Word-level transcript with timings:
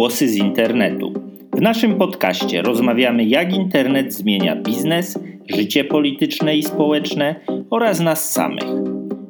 Głosy 0.00 0.28
z 0.28 0.36
internetu. 0.36 1.12
W 1.52 1.60
naszym 1.60 1.94
podcaście 1.94 2.62
rozmawiamy, 2.62 3.24
jak 3.24 3.54
internet 3.54 4.14
zmienia 4.14 4.56
biznes, 4.56 5.18
życie 5.48 5.84
polityczne 5.84 6.56
i 6.56 6.62
społeczne 6.62 7.34
oraz 7.70 8.00
nas 8.00 8.32
samych. 8.32 8.64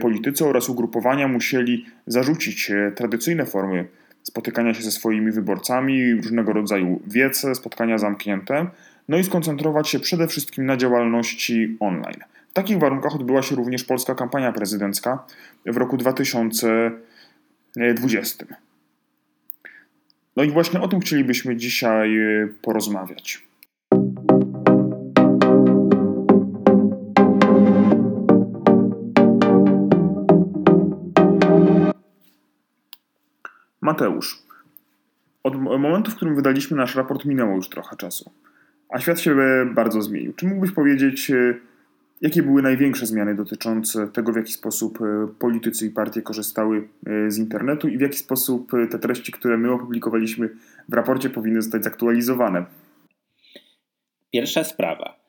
politycy 0.01 0.47
oraz 0.47 0.69
ugrupowania 0.69 1.29
musieli 1.29 1.87
zarzucić 2.07 2.73
tradycyjne 2.97 3.47
formy 3.47 3.85
spotykania 4.23 4.75
się 4.75 4.83
ze 4.83 4.91
swoimi 4.91 5.33
wyborcami, 5.33 6.15
różnego 6.15 6.53
rodzaju 6.53 7.01
wiece, 7.07 7.55
spotkania 7.55 7.99
zamknięte, 7.99 8.67
no 9.09 9.19
i 9.19 9.25
skoncentrować 9.25 9.89
się 9.89 10.01
przede 10.01 10.29
wszystkim 10.29 10.67
na 10.67 10.77
działalności 10.77 11.77
online. 11.81 12.21
W 12.51 12.53
takich 12.53 12.79
warunkach 12.79 13.15
odbyła 13.15 13.43
się 13.43 13.57
również 13.57 13.85
polska 13.85 14.15
kampania 14.15 14.53
prezydencka 14.53 15.25
w 15.67 15.77
roku 15.77 15.97
2020. 15.97 18.45
No 20.37 20.43
i 20.43 20.51
właśnie 20.51 20.81
o 20.81 20.89
tym 20.89 21.01
chcielibyśmy 21.01 21.57
dzisiaj 21.57 22.19
porozmawiać. 22.63 23.43
Mateusz, 33.81 34.43
od 35.43 35.57
momentu, 35.57 36.11
w 36.11 36.17
którym 36.17 36.35
wydaliśmy 36.35 36.77
nasz 36.77 36.95
raport, 36.95 37.25
minęło 37.25 37.57
już 37.57 37.69
trochę 37.69 37.97
czasu, 37.97 38.33
a 38.89 39.01
świat 39.01 39.21
się 39.21 39.37
bardzo 39.75 40.03
zmienił. 40.03 40.33
Czy 40.33 40.47
mógłbyś 40.47 40.73
powiedzieć, 40.73 41.31
e, 41.31 41.55
jakie 42.21 42.43
były 42.43 42.63
największe 42.63 43.07
zmiany 43.07 43.35
dotyczące 43.35 44.09
tego, 44.09 44.33
w 44.33 44.37
jaki 44.37 44.53
sposób 44.53 44.99
e, 45.01 45.29
politycy 45.39 45.87
i 45.87 45.91
partie 45.91 46.23
korzystały 46.23 46.89
e, 47.07 47.31
z 47.31 47.39
internetu 47.39 47.89
i 47.89 47.99
w 47.99 48.01
jaki 48.01 48.19
sposób 48.19 48.73
te 48.91 48.99
treści, 48.99 49.33
które 49.33 49.59
my 49.59 49.73
opublikowaliśmy 49.73 50.49
w 50.89 50.95
raporcie, 50.95 51.31
powinny 51.31 51.63
zostać 51.63 51.85
zaktualizowane? 51.85 52.67
Pierwsza 54.31 54.65
sprawa. 54.65 55.25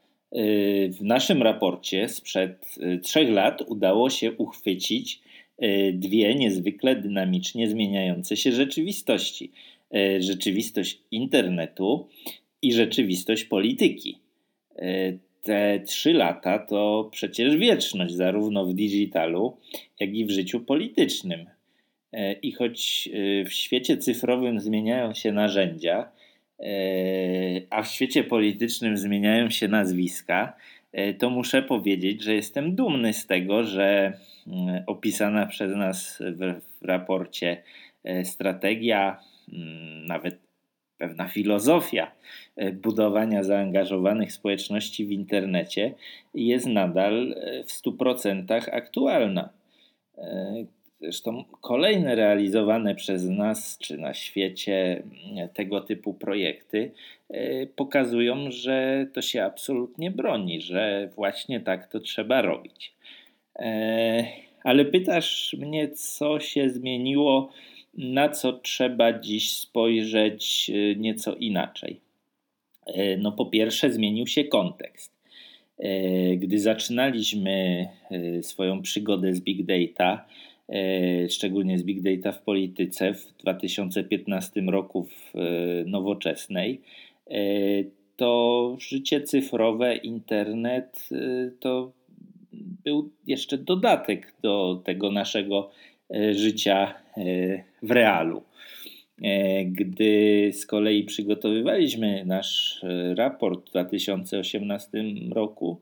W 0.91 1.01
naszym 1.01 1.43
raporcie 1.43 2.09
sprzed 2.09 2.75
trzech 3.01 3.29
lat 3.29 3.61
udało 3.67 4.09
się 4.09 4.31
uchwycić 4.31 5.23
E, 5.57 5.91
dwie 5.91 6.35
niezwykle 6.35 6.95
dynamicznie 6.95 7.69
zmieniające 7.69 8.37
się 8.37 8.51
rzeczywistości: 8.51 9.51
e, 9.95 10.21
rzeczywistość 10.21 11.01
internetu 11.11 12.07
i 12.61 12.73
rzeczywistość 12.73 13.43
polityki. 13.43 14.17
E, 15.45 15.79
te 15.79 15.79
trzy 15.85 16.13
lata 16.13 16.59
to 16.59 17.09
przecież 17.11 17.57
wieczność, 17.57 18.13
zarówno 18.13 18.65
w 18.65 18.73
digitalu, 18.73 19.57
jak 19.99 20.15
i 20.15 20.25
w 20.25 20.31
życiu 20.31 20.59
politycznym. 20.59 21.45
I 22.41 22.51
choć 22.51 23.09
w 23.45 23.53
świecie 23.53 23.97
cyfrowym 23.97 24.59
zmieniają 24.59 25.13
się 25.13 25.31
narzędzia, 25.31 26.11
a 27.69 27.83
w 27.83 27.87
świecie 27.87 28.23
politycznym 28.23 28.97
zmieniają 28.97 29.49
się 29.49 29.67
nazwiska, 29.67 30.53
to 31.19 31.29
muszę 31.29 31.61
powiedzieć, 31.61 32.23
że 32.23 32.35
jestem 32.35 32.75
dumny 32.75 33.13
z 33.13 33.27
tego, 33.27 33.63
że 33.63 34.13
Mm, 34.47 34.83
opisana 34.87 35.45
przez 35.45 35.75
nas 35.75 36.19
w, 36.19 36.61
raporcie 36.81 37.63
e, 38.03 38.25
strategia, 38.25 39.19
mm, 39.53 40.05
nawet 40.05 40.39
pewna 40.97 41.27
filozofia 41.27 42.11
e, 42.55 42.71
budowania 42.71 43.43
zaangażowanych 43.43 44.33
społeczności 44.33 45.05
w 45.05 45.11
internecie 45.11 45.93
jest 46.33 46.65
nadal 46.65 47.35
e, 47.37 47.63
w 47.63 47.67
100% 47.67 48.69
aktualna. 48.71 49.49
Zresztą 51.01 51.43
kolejne 51.61 52.15
realizowane 52.15 52.95
przez 52.95 53.29
nas 53.29 53.77
czy 53.77 53.97
na 53.97 54.13
świecie 54.13 55.03
mm, 55.33 55.49
tego 55.49 55.81
typu 55.81 56.13
projekty 56.13 56.91
pokazują, 57.75 58.51
że 58.51 59.07
to 59.13 59.21
się 59.21 59.43
absolutnie 59.43 60.11
broni, 60.11 60.61
że 60.61 61.09
właśnie 61.15 61.59
tak 61.59 61.87
to 61.87 61.99
trzeba 61.99 62.41
robić. 62.41 62.95
E, 63.59 64.25
ale 64.63 64.85
pytasz 64.85 65.55
mnie, 65.59 65.89
co 65.89 66.39
się 66.39 66.69
zmieniło, 66.69 67.49
na 67.97 68.29
co 68.29 68.53
trzeba 68.53 69.19
dziś 69.19 69.51
spojrzeć 69.51 70.71
e, 70.73 70.95
nieco 70.95 71.35
inaczej. 71.35 71.99
E, 72.85 73.17
no, 73.17 73.31
po 73.31 73.45
pierwsze, 73.45 73.91
zmienił 73.91 74.27
się 74.27 74.43
kontekst. 74.43 75.15
Gdy 76.37 76.59
zaczynaliśmy 76.59 77.87
swoją 78.41 78.81
przygodę 78.81 79.33
z 79.33 79.41
Big 79.41 79.65
Data, 79.65 80.25
szczególnie 81.29 81.79
z 81.79 81.83
Big 81.83 82.01
Data 82.01 82.31
w 82.31 82.41
polityce 82.41 83.13
w 83.13 83.37
2015 83.37 84.61
roku 84.61 85.03
w 85.03 85.33
nowoczesnej, 85.85 86.81
to 88.15 88.75
życie 88.79 89.21
cyfrowe, 89.21 89.95
internet 89.95 91.09
to 91.59 91.91
był 92.83 93.09
jeszcze 93.27 93.57
dodatek 93.57 94.33
do 94.41 94.81
tego 94.85 95.11
naszego 95.11 95.69
życia 96.31 96.93
e, 97.17 97.23
w 97.83 97.91
realu. 97.91 98.43
E, 99.23 99.65
gdy 99.65 100.49
z 100.53 100.65
kolei 100.65 101.03
przygotowywaliśmy 101.03 102.25
nasz 102.25 102.81
raport 103.15 103.67
w 103.67 103.71
2018 103.71 104.89
roku, 105.31 105.81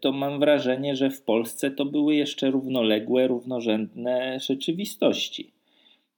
to 0.00 0.12
mam 0.12 0.40
wrażenie, 0.40 0.96
że 0.96 1.10
w 1.10 1.22
Polsce 1.22 1.70
to 1.70 1.84
były 1.84 2.14
jeszcze 2.14 2.50
równoległe, 2.50 3.26
równorzędne 3.26 4.40
rzeczywistości. 4.40 5.50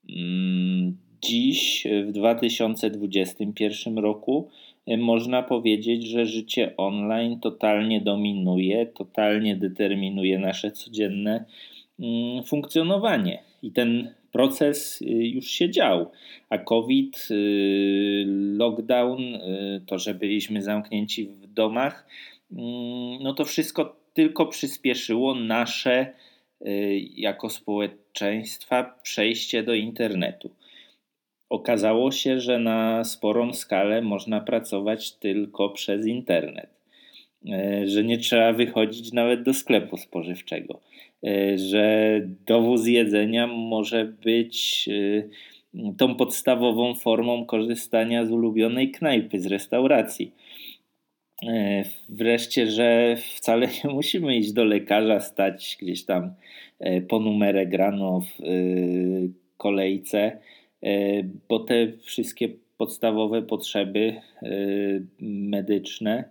Mm, 0.08 0.96
dziś, 1.22 1.86
w 2.06 2.12
2021 2.12 3.98
roku, 3.98 4.48
E, 4.86 4.96
można 4.96 5.42
powiedzieć, 5.42 6.04
że 6.04 6.26
życie 6.26 6.76
online 6.76 7.40
totalnie 7.40 8.00
dominuje, 8.00 8.86
totalnie 8.86 9.56
determinuje 9.56 10.38
nasze 10.38 10.70
codzienne 10.70 11.44
funkcjonowanie. 12.46 13.42
I 13.62 13.72
ten 13.72 14.14
proces 14.32 15.02
y, 15.02 15.04
już 15.06 15.46
się 15.46 15.70
dział. 15.70 16.10
A 16.48 16.58
COVID, 16.58 17.28
y, 17.30 18.24
lockdown, 18.56 19.20
y, 19.20 19.82
to, 19.86 19.98
że 19.98 20.14
byliśmy 20.14 20.62
zamknięci 20.62 21.26
w 21.26 21.46
domach, 21.46 22.06
mm, 22.52 23.22
no 23.22 23.34
to 23.34 23.44
wszystko 23.44 23.96
tylko 24.14 24.46
przyspieszyło 24.46 25.34
nasze 25.34 26.12
jako 27.16 27.50
społeczeństwa 27.50 28.98
przejście 29.02 29.62
do 29.62 29.74
internetu. 29.74 30.50
okazało 31.50 32.10
się, 32.10 32.40
że 32.40 32.58
na 32.58 33.04
sporą 33.04 33.52
skalę 33.52 34.02
można 34.02 34.40
pracować 34.40 35.12
tylko 35.12 35.70
przez 35.70 36.06
internet, 36.06 36.70
że 37.84 38.04
nie 38.04 38.18
trzeba 38.18 38.52
wychodzić 38.52 39.12
nawet 39.12 39.42
do 39.42 39.54
sklepu 39.54 39.96
spożywczego, 39.96 40.80
e, 41.26 41.58
że 41.58 42.20
dowóz 42.46 42.86
jedzenia 42.86 43.46
może 43.46 44.04
być 44.04 44.88
e, 44.88 45.92
tą 45.96 46.14
podstawową 46.14 46.94
formą 46.94 47.46
korzystania 47.46 48.26
z 48.26 48.30
ulubionej 48.30 48.90
knajpy, 48.90 49.40
z 49.40 49.46
restauracji. 49.46 50.32
Wreszcie, 52.08 52.70
że 52.70 53.16
wcale 53.36 53.68
nie 53.84 53.90
musimy 53.90 54.36
iść 54.36 54.52
do 54.52 54.64
lekarza, 54.64 55.20
stać 55.20 55.76
gdzieś 55.80 56.04
tam 56.04 56.34
po 57.08 57.20
numerek 57.20 57.72
rano 57.72 58.20
w 58.20 58.42
kolejce 59.56 60.38
E, 60.82 61.22
bo 61.48 61.58
te 61.58 61.92
wszystkie 62.02 62.48
podstawowe 62.76 63.42
potrzeby 63.42 64.14
e, 64.42 64.48
medyczne 65.20 66.18
e, 66.18 66.28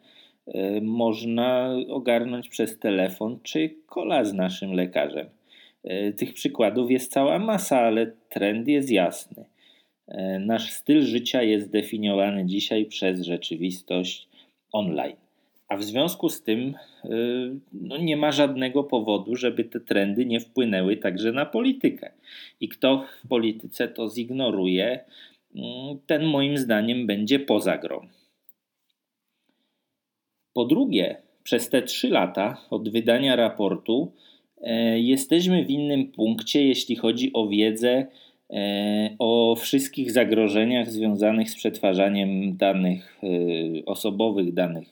można 0.81 1.75
ogarnąć 1.89 2.49
przez 2.49 2.79
telefon 2.79 3.39
czy 3.43 3.75
kola 3.85 4.23
z 4.23 4.33
naszym 4.33 4.73
lekarzem. 4.73 5.27
Tych 6.17 6.33
przykładów 6.33 6.91
jest 6.91 7.11
cała 7.11 7.39
masa, 7.39 7.79
ale 7.79 8.11
trend 8.29 8.67
jest 8.67 8.91
jasny. 8.91 9.45
Nasz 10.39 10.71
styl 10.71 11.01
życia 11.01 11.43
jest 11.43 11.71
definiowany 11.71 12.45
dzisiaj 12.45 12.85
przez 12.85 13.21
rzeczywistość 13.21 14.27
online. 14.71 15.15
A 15.67 15.77
w 15.77 15.83
związku 15.83 16.29
z 16.29 16.43
tym 16.43 16.73
no 17.73 17.97
nie 17.97 18.17
ma 18.17 18.31
żadnego 18.31 18.83
powodu, 18.83 19.35
żeby 19.35 19.63
te 19.63 19.79
trendy 19.79 20.25
nie 20.25 20.39
wpłynęły 20.39 20.97
także 20.97 21.31
na 21.31 21.45
politykę. 21.45 22.11
I 22.59 22.69
kto 22.69 23.05
w 23.23 23.27
polityce 23.27 23.87
to 23.87 24.09
zignoruje, 24.09 24.99
mm, 25.55 25.97
ten 26.07 26.25
moim 26.25 26.57
zdaniem 26.57 27.07
będzie 27.07 27.39
poza 27.39 27.77
grą. 27.77 28.07
Po 30.53 30.65
drugie, 30.65 31.21
przez 31.43 31.69
te 31.69 31.81
trzy 31.81 32.09
lata 32.09 32.57
od 32.69 32.89
wydania 32.89 33.35
raportu 33.35 34.11
e, 34.61 34.99
jesteśmy 34.99 35.65
w 35.65 35.69
innym 35.69 36.11
punkcie, 36.11 36.67
jeśli 36.67 36.95
chodzi 36.95 37.33
o 37.33 37.47
wiedzę 37.47 38.07
e, 38.49 39.15
o 39.19 39.55
wszystkich 39.55 40.11
zagrożeniach 40.11 40.91
związanych 40.91 41.49
z 41.49 41.55
przetwarzaniem 41.55 42.57
danych 42.57 43.19
e, 43.23 43.85
osobowych, 43.85 44.53
danych 44.53 44.87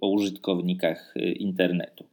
o 0.00 0.08
użytkownikach 0.08 1.14
internetu. 1.36 2.04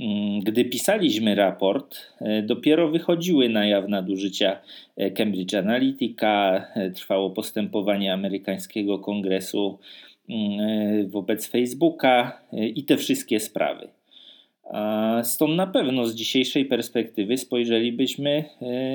Mm, 0.00 0.40
gdy 0.40 0.64
pisaliśmy 0.64 1.34
raport, 1.34 1.96
e, 2.20 2.42
dopiero 2.42 2.88
wychodziły 2.88 3.48
na 3.48 3.66
jaw 3.66 3.88
nadużycia 3.88 4.60
e, 4.96 5.10
Cambridge 5.10 5.54
Analytica, 5.54 6.64
e, 6.74 6.90
trwało 6.90 7.30
postępowanie 7.30 8.12
amerykańskiego 8.12 8.98
kongresu 8.98 9.78
wobec 11.06 11.46
Facebooka 11.46 12.40
i 12.52 12.84
te 12.84 12.96
wszystkie 12.96 13.40
sprawy. 13.40 13.88
Stąd 15.22 15.56
na 15.56 15.66
pewno 15.66 16.06
z 16.06 16.14
dzisiejszej 16.14 16.64
perspektywy 16.64 17.38
spojrzelibyśmy 17.38 18.44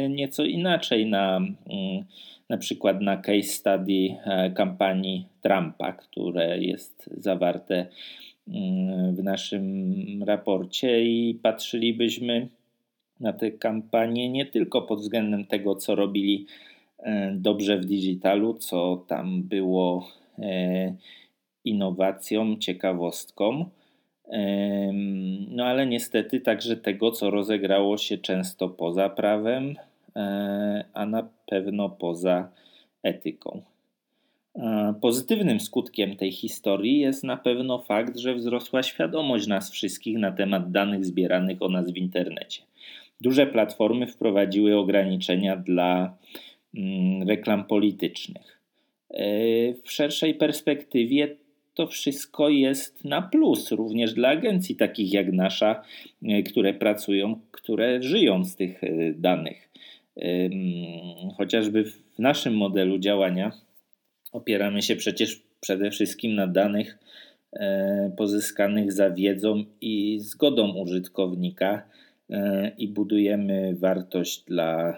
nieco 0.10 0.44
inaczej 0.44 1.06
na 1.06 1.38
mm, 1.38 2.06
na 2.50 2.58
przykład 2.58 3.02
na 3.02 3.18
case 3.18 3.44
study 3.44 4.16
kampanii 4.56 5.26
Trumpa, 5.42 5.94
które 5.94 6.60
jest 6.60 7.10
zawarte 7.18 7.86
w 9.14 9.24
naszym 9.24 10.24
raporcie 10.24 11.06
i 11.06 11.40
patrzylibyśmy 11.44 12.48
na 13.20 13.34
tę 13.34 13.52
kampanię 13.52 14.30
nie 14.30 14.46
tylko 14.46 14.82
pod 14.82 15.00
względem 15.00 15.46
tego, 15.46 15.76
co 15.76 15.96
robili 15.96 16.46
e, 17.00 17.34
dobrze 17.36 17.78
w 17.78 17.86
digitalu, 17.86 18.54
co 18.54 19.06
tam 19.08 19.44
było 19.44 20.08
e, 20.42 20.96
innowacją, 21.66 22.58
ciekawostką, 22.58 23.66
no 25.48 25.66
ale 25.66 25.88
niestety 25.88 26.40
także 26.40 26.78
tego, 26.78 27.12
co 27.12 27.30
rozegrało 27.30 27.98
się 27.98 28.18
często 28.18 28.70
poza 28.70 29.10
prawem, 29.10 29.76
e, 30.16 30.86
a 30.94 31.06
na 31.06 31.30
pewno 31.46 31.90
poza 31.90 32.50
etyką. 33.04 33.62
Pozytywnym 35.02 35.60
skutkiem 35.60 36.16
tej 36.16 36.32
historii 36.32 37.00
jest 37.00 37.24
na 37.24 37.38
pewno 37.38 37.80
fakt, 37.80 38.18
że 38.18 38.36
wzrosła 38.36 38.84
świadomość 38.84 39.48
nas 39.48 39.72
wszystkich 39.72 40.18
na 40.18 40.32
temat 40.32 40.72
danych 40.72 41.06
zbieranych 41.06 41.62
o 41.62 41.70
nas 41.70 41.92
w 41.92 41.98
internecie. 41.98 42.62
Duże 43.22 43.48
platformy 43.48 44.08
wprowadziły 44.08 44.78
ograniczenia 44.78 45.58
dla 45.58 46.14
mm, 46.76 47.28
reklam 47.28 47.64
politycznych. 47.64 48.61
E, 49.14 49.74
w 49.74 49.92
szerszej 49.92 50.36
perspektywie 50.36 51.36
to 51.74 51.88
wszystko 51.88 52.50
jest 52.50 53.06
na 53.06 53.22
plus, 53.22 53.72
również 53.72 54.14
dla 54.14 54.30
agencji 54.30 54.76
takich 54.76 55.14
jak 55.14 55.34
nasza, 55.34 55.84
e, 56.24 56.44
które 56.44 56.74
pracują, 56.74 57.40
które 57.52 58.04
żyją 58.04 58.46
z 58.46 58.56
tych 58.56 58.84
e, 58.84 59.14
danych. 59.14 59.72
Chociażby 61.38 61.84
w 61.84 62.20
naszym 62.20 62.56
modelu 62.56 63.00
działania 63.00 63.52
opieramy 64.32 64.82
się 64.82 64.96
przecież 64.96 65.42
przede 65.62 65.92
wszystkim 65.92 66.36
na 66.36 66.48
danych 66.48 66.98
pozyskanych 68.18 68.92
za 68.92 69.10
wiedzą 69.10 69.64
i 69.82 70.20
zgodą 70.20 70.74
użytkownika 70.74 71.84
i 72.78 72.88
budujemy 72.88 73.76
wartość 73.76 74.44
dla 74.44 74.98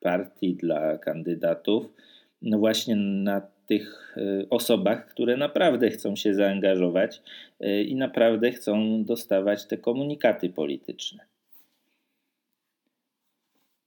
partii, 0.00 0.54
dla 0.54 0.98
kandydatów, 0.98 1.92
no 2.42 2.58
właśnie 2.58 2.96
na 2.96 3.40
tych 3.66 4.16
osobach, 4.50 5.06
które 5.06 5.36
naprawdę 5.36 5.90
chcą 5.90 6.16
się 6.16 6.34
zaangażować 6.34 7.22
i 7.86 7.94
naprawdę 7.94 8.50
chcą 8.50 9.04
dostawać 9.04 9.66
te 9.66 9.78
komunikaty 9.78 10.48
polityczne. 10.48 11.24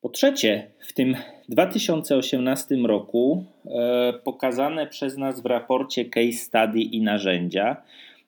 Po 0.01 0.09
trzecie, 0.09 0.67
w 0.79 0.93
tym 0.93 1.15
2018 1.49 2.75
roku 2.75 3.45
e, 3.65 4.13
pokazane 4.23 4.87
przez 4.87 5.17
nas 5.17 5.41
w 5.41 5.45
raporcie 5.45 6.05
case 6.05 6.31
study 6.31 6.79
i 6.79 7.01
narzędzia 7.01 7.83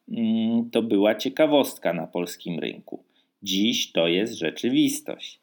mm, 0.10 0.70
to 0.70 0.82
była 0.82 1.16
ciekawostka 1.16 1.94
na 1.94 2.08
polskim 2.08 2.60
rynku. 2.60 3.04
Dziś 3.44 3.92
to 3.92 4.08
jest 4.08 4.34
rzeczywistość. 4.34 5.40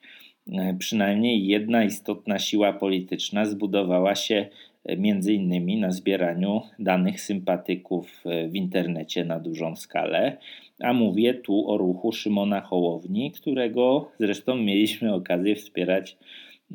E, 0.52 0.76
przynajmniej 0.78 1.46
jedna 1.46 1.84
istotna 1.84 2.38
siła 2.38 2.72
polityczna 2.72 3.44
zbudowała 3.44 4.14
się 4.14 4.34
e, 4.34 4.48
między 4.96 5.34
innymi 5.34 5.80
na 5.80 5.90
zbieraniu 5.90 6.62
danych 6.78 7.20
sympatyków 7.20 8.24
w 8.50 8.54
internecie 8.54 9.24
na 9.24 9.40
dużą 9.40 9.76
skalę, 9.76 10.36
a 10.80 10.92
mówię 10.92 11.34
tu 11.34 11.70
o 11.70 11.78
ruchu 11.78 12.12
Szymona 12.12 12.60
Hołowni, 12.60 13.32
którego 13.32 14.10
zresztą 14.20 14.56
mieliśmy 14.56 15.14
okazję 15.14 15.56
wspierać 15.56 16.16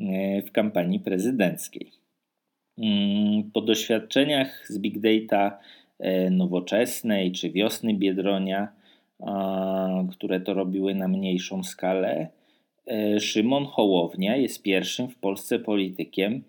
e, 0.00 0.42
w 0.42 0.52
kampanii 0.52 1.00
prezydenckiej. 1.00 1.90
Mm, 2.78 3.50
po 3.52 3.60
doświadczeniach 3.60 4.66
z 4.68 4.78
big 4.78 4.98
data 4.98 5.58
e, 5.98 6.30
nowoczesnej 6.30 7.32
czy 7.32 7.50
wiosny 7.50 7.94
Biedronia, 7.94 8.72
które 10.10 10.40
to 10.40 10.54
robiły 10.54 10.94
na 10.94 11.08
mniejszą 11.08 11.62
skalę, 11.62 12.28
e, 12.86 13.20
Szymon 13.20 13.64
Hołownia 13.64 14.36
jest 14.36 14.62
pierwszym 14.62 15.08
w 15.08 15.16
Polsce 15.16 15.58
politykiem, 15.58 16.42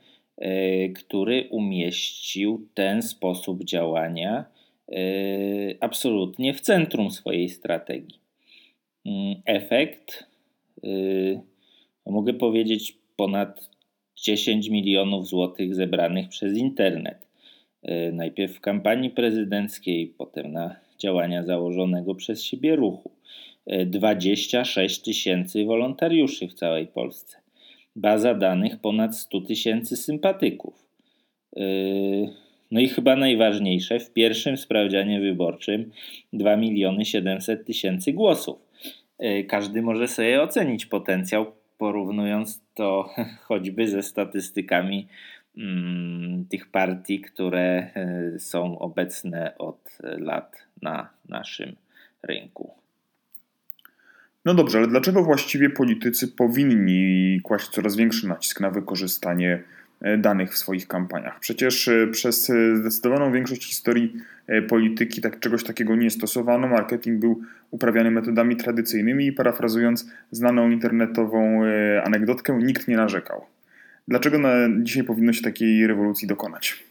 który 0.95 1.47
umieścił 1.49 2.67
ten 2.73 3.01
sposób 3.01 3.63
działania 3.63 4.45
Yy, 4.89 5.77
absolutnie 5.79 6.53
w 6.53 6.61
centrum 6.61 7.11
swojej 7.11 7.49
strategii. 7.49 8.19
Mm, 9.05 9.35
efekt, 9.45 10.27
yy, 10.83 11.41
mogę 12.05 12.33
powiedzieć, 12.33 12.97
ponad 13.15 13.69
10 14.15 14.69
milionów 14.69 15.27
złotych 15.27 15.75
zebranych 15.75 16.29
przez 16.29 16.57
internet. 16.57 17.25
Najpierw 18.13 18.55
w 18.55 18.61
kampanii 18.61 19.09
prezydenckiej, 19.09 20.07
potem 20.07 20.51
na 20.51 20.75
działania 20.99 21.43
założonego 21.43 22.15
przez 22.15 22.43
siebie 22.43 22.75
ruchu. 22.75 23.11
26 23.85 25.01
tysięcy 25.01 25.65
wolontariuszy 25.65 26.47
w 26.47 26.53
całej 26.53 26.87
Polsce. 26.87 27.37
Baza 27.95 28.33
danych 28.33 28.79
ponad 28.79 29.17
100 29.17 29.41
tysięcy 29.41 29.97
sympatyków. 29.97 30.85
No 32.71 32.79
i 32.79 32.87
chyba 32.87 33.15
najważniejsze, 33.15 33.99
w 33.99 34.13
pierwszym 34.13 34.57
sprawdzianie 34.57 35.19
wyborczym 35.19 35.91
2 36.33 36.55
miliony 36.55 37.05
700 37.05 37.65
tysięcy 37.65 38.13
głosów. 38.13 38.57
E, 39.19 39.43
każdy 39.43 39.81
może 39.81 40.07
sobie 40.07 40.41
ocenić 40.41 40.85
potencjał, 40.85 41.45
porównując 41.77 42.61
to 42.73 43.09
choćby 43.47 43.87
ze 43.87 44.03
statystykami 44.03 45.07
mm, 45.57 46.45
tych 46.49 46.71
partii, 46.71 47.21
które 47.21 47.91
e, 47.95 48.39
są 48.39 48.79
obecne 48.79 49.57
od 49.57 49.97
lat 50.03 50.67
na 50.81 51.09
naszym 51.29 51.75
rynku. 52.23 52.84
No 54.45 54.53
dobrze, 54.53 54.77
ale 54.77 54.87
dlaczego 54.87 55.23
właściwie 55.23 55.69
politycy 55.69 56.27
powinni 56.27 57.39
kłaść 57.43 57.69
coraz 57.69 57.95
większy 57.95 58.27
nacisk 58.27 58.59
na 58.59 58.71
wykorzystanie 58.71 59.63
danych 60.17 60.53
w 60.53 60.57
swoich 60.57 60.87
kampaniach. 60.87 61.39
Przecież 61.39 61.89
przez 62.11 62.51
zdecydowaną 62.73 63.31
większość 63.31 63.65
historii 63.65 64.13
polityki 64.69 65.21
tak, 65.21 65.39
czegoś 65.39 65.63
takiego 65.63 65.95
nie 65.95 66.11
stosowano. 66.11 66.67
Marketing 66.67 67.19
był 67.19 67.41
uprawiany 67.71 68.11
metodami 68.11 68.55
tradycyjnymi 68.55 69.27
i 69.27 69.31
parafrazując 69.31 70.09
znaną 70.31 70.69
internetową 70.69 71.61
anegdotkę, 72.03 72.59
nikt 72.63 72.87
nie 72.87 72.97
narzekał. 72.97 73.45
Dlaczego 74.07 74.39
na 74.39 74.53
dzisiaj 74.81 75.03
powinno 75.03 75.33
się 75.33 75.41
takiej 75.41 75.87
rewolucji 75.87 76.27
dokonać? 76.27 76.83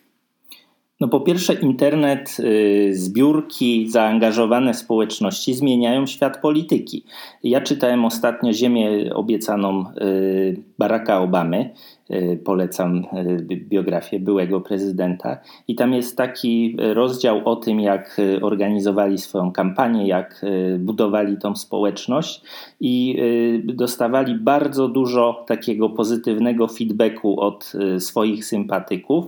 No 1.01 1.09
po 1.09 1.21
pierwsze, 1.21 1.55
internet, 1.55 2.37
y, 2.41 2.91
zbiórki, 2.95 3.91
zaangażowane 3.91 4.75
społeczności 4.75 5.55
zmieniają 5.55 6.07
świat 6.07 6.41
polityki. 6.41 7.05
Ja 7.43 7.61
czytałem 7.61 8.05
ostatnio 8.05 8.53
Ziemię 8.53 9.15
obiecaną 9.15 9.85
y, 10.03 10.63
Baracka 10.79 11.21
Obamy. 11.21 11.71
Y, 12.11 12.41
polecam 12.45 13.05
biografię 13.47 14.21
byłego 14.21 14.61
prezydenta. 14.61 15.39
I 15.69 15.75
tam 15.75 15.95
jest 15.95 16.17
taki 16.17 16.77
rozdział 16.79 17.41
o 17.45 17.57
tym, 17.57 17.81
jak 17.81 18.21
organizowali 18.43 19.19
swoją 19.19 19.53
kampanię, 19.53 20.07
jak 20.07 20.47
budowali 20.79 21.37
tą 21.37 21.57
społeczność 21.57 22.43
i 22.81 23.19
dostawali 23.65 24.35
bardzo 24.35 24.89
dużo 24.89 25.45
takiego 25.47 25.91
pozytywnego 25.91 26.69
feedbacku 26.69 27.41
od 27.41 27.73
swoich 27.99 28.45
sympatyków, 28.45 29.25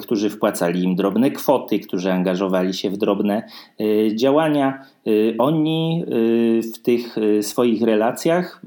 którzy 0.00 0.30
wpłacali 0.30 0.82
im 0.82 0.96
drobne 0.96 1.30
kwoty, 1.30 1.78
którzy 1.78 2.12
angażowali 2.12 2.74
się 2.74 2.90
w 2.90 2.96
drobne 2.96 3.42
działania. 4.14 4.84
Oni 5.38 6.04
w 6.74 6.78
tych 6.78 7.16
swoich 7.40 7.82
relacjach, 7.82 8.62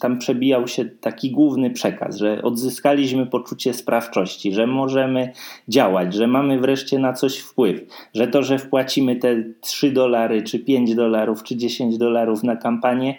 tam 0.00 0.18
przebijał 0.18 0.68
się 0.68 0.84
taki 0.84 1.30
główny 1.30 1.70
przekaz, 1.70 2.16
że 2.16 2.42
odzyskaliśmy 2.70 3.26
poczucie 3.26 3.74
sprawczości, 3.74 4.52
że 4.52 4.66
możemy 4.66 5.32
działać, 5.68 6.14
że 6.14 6.26
mamy 6.26 6.60
wreszcie 6.60 6.98
na 6.98 7.12
coś 7.12 7.38
wpływ, 7.38 7.80
że 8.14 8.28
to, 8.28 8.42
że 8.42 8.58
wpłacimy 8.58 9.16
te 9.16 9.44
3 9.60 9.90
dolary, 9.92 10.42
czy 10.42 10.58
5 10.58 10.94
dolarów, 10.94 11.42
czy 11.42 11.56
10 11.56 11.98
dolarów 11.98 12.42
na 12.42 12.56
kampanię, 12.56 13.18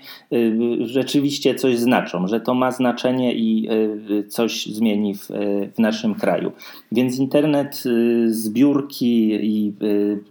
rzeczywiście 0.81 1.55
coś 1.55 1.77
znaczą, 1.77 2.27
że 2.27 2.39
to 2.39 2.53
ma 2.53 2.72
znaczenie 2.72 3.36
i 3.36 3.70
coś 4.27 4.65
zmieni 4.65 5.15
w, 5.15 5.27
w 5.75 5.79
naszym 5.79 6.15
kraju. 6.15 6.51
Więc 6.91 7.20
internet, 7.20 7.84
zbiórki 8.25 9.31
i 9.41 9.74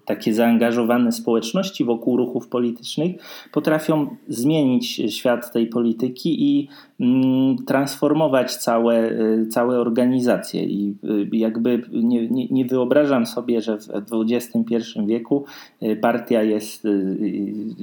takie 0.04 0.34
zaangażowane 0.34 1.12
społeczności 1.12 1.84
wokół 1.84 2.16
ruchów 2.16 2.48
politycznych 2.48 3.16
potrafią 3.52 4.16
zmienić 4.28 5.02
świat 5.08 5.52
tej 5.52 5.66
polityki 5.66 6.42
i 6.42 6.68
mm, 7.00 7.56
transformować 7.66 8.56
całe, 8.56 9.09
y, 9.09 9.09
całe 9.50 9.78
organizacje. 9.78 10.64
I 10.64 10.94
y, 11.32 11.36
jakby 11.36 11.82
nie, 11.92 12.28
nie, 12.28 12.48
nie 12.48 12.64
wyobrażam 12.64 13.26
sobie, 13.26 13.60
że 13.62 13.78
w 13.78 14.30
XXI 14.30 14.74
wieku 15.06 15.44
y, 15.82 15.96
partia 15.96 16.42
jest, 16.42 16.88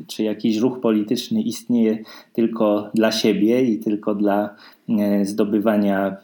czy 0.07 0.23
jakiś 0.23 0.57
ruch 0.57 0.79
polityczny 0.79 1.41
istnieje 1.41 1.97
tylko 2.33 2.89
dla 2.93 3.11
siebie 3.11 3.63
i 3.63 3.79
tylko 3.79 4.15
dla 4.15 4.55
zdobywania 5.23 6.17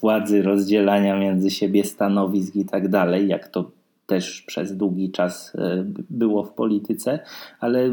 władzy, 0.00 0.42
rozdzielania 0.42 1.18
między 1.18 1.50
siebie 1.50 1.84
stanowisk 1.84 2.56
i 2.56 2.64
tak 2.64 2.88
dalej, 2.88 3.28
jak 3.28 3.48
to 3.48 3.70
też 4.10 4.42
przez 4.42 4.76
długi 4.76 5.10
czas 5.10 5.52
e, 5.54 5.84
było 6.10 6.44
w 6.44 6.52
polityce, 6.52 7.18
ale 7.60 7.90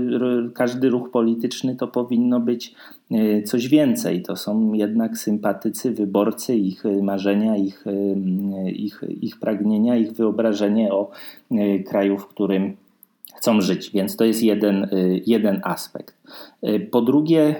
każdy 0.54 0.90
ruch 0.90 1.12
polityczny 1.12 1.76
to 1.76 1.88
powinno 1.88 2.40
być 2.40 2.74
e, 3.12 3.44
coś 3.44 3.68
więcej. 3.68 4.22
To 4.22 4.36
są 4.36 4.74
jednak 4.74 5.18
sympatycy, 5.18 5.92
wyborcy, 5.92 6.56
ich 6.56 6.84
marzenia, 7.02 7.58
ich, 7.58 7.88
e, 7.88 8.72
ich, 8.72 9.02
ich 9.22 9.40
pragnienia, 9.40 9.98
ich 9.98 10.12
wyobrażenie 10.12 10.94
o 10.94 11.10
kraju, 11.86 12.18
w 12.18 12.28
którym 12.28 12.76
chcą 13.36 13.62
żyć. 13.62 13.92
Więc 13.92 14.16
to 14.16 14.26
jest 14.26 14.44
jeden, 14.44 14.88
jeden 15.26 15.62
aspekt. 15.64 16.16
Po 16.92 17.02
drugie, 17.02 17.56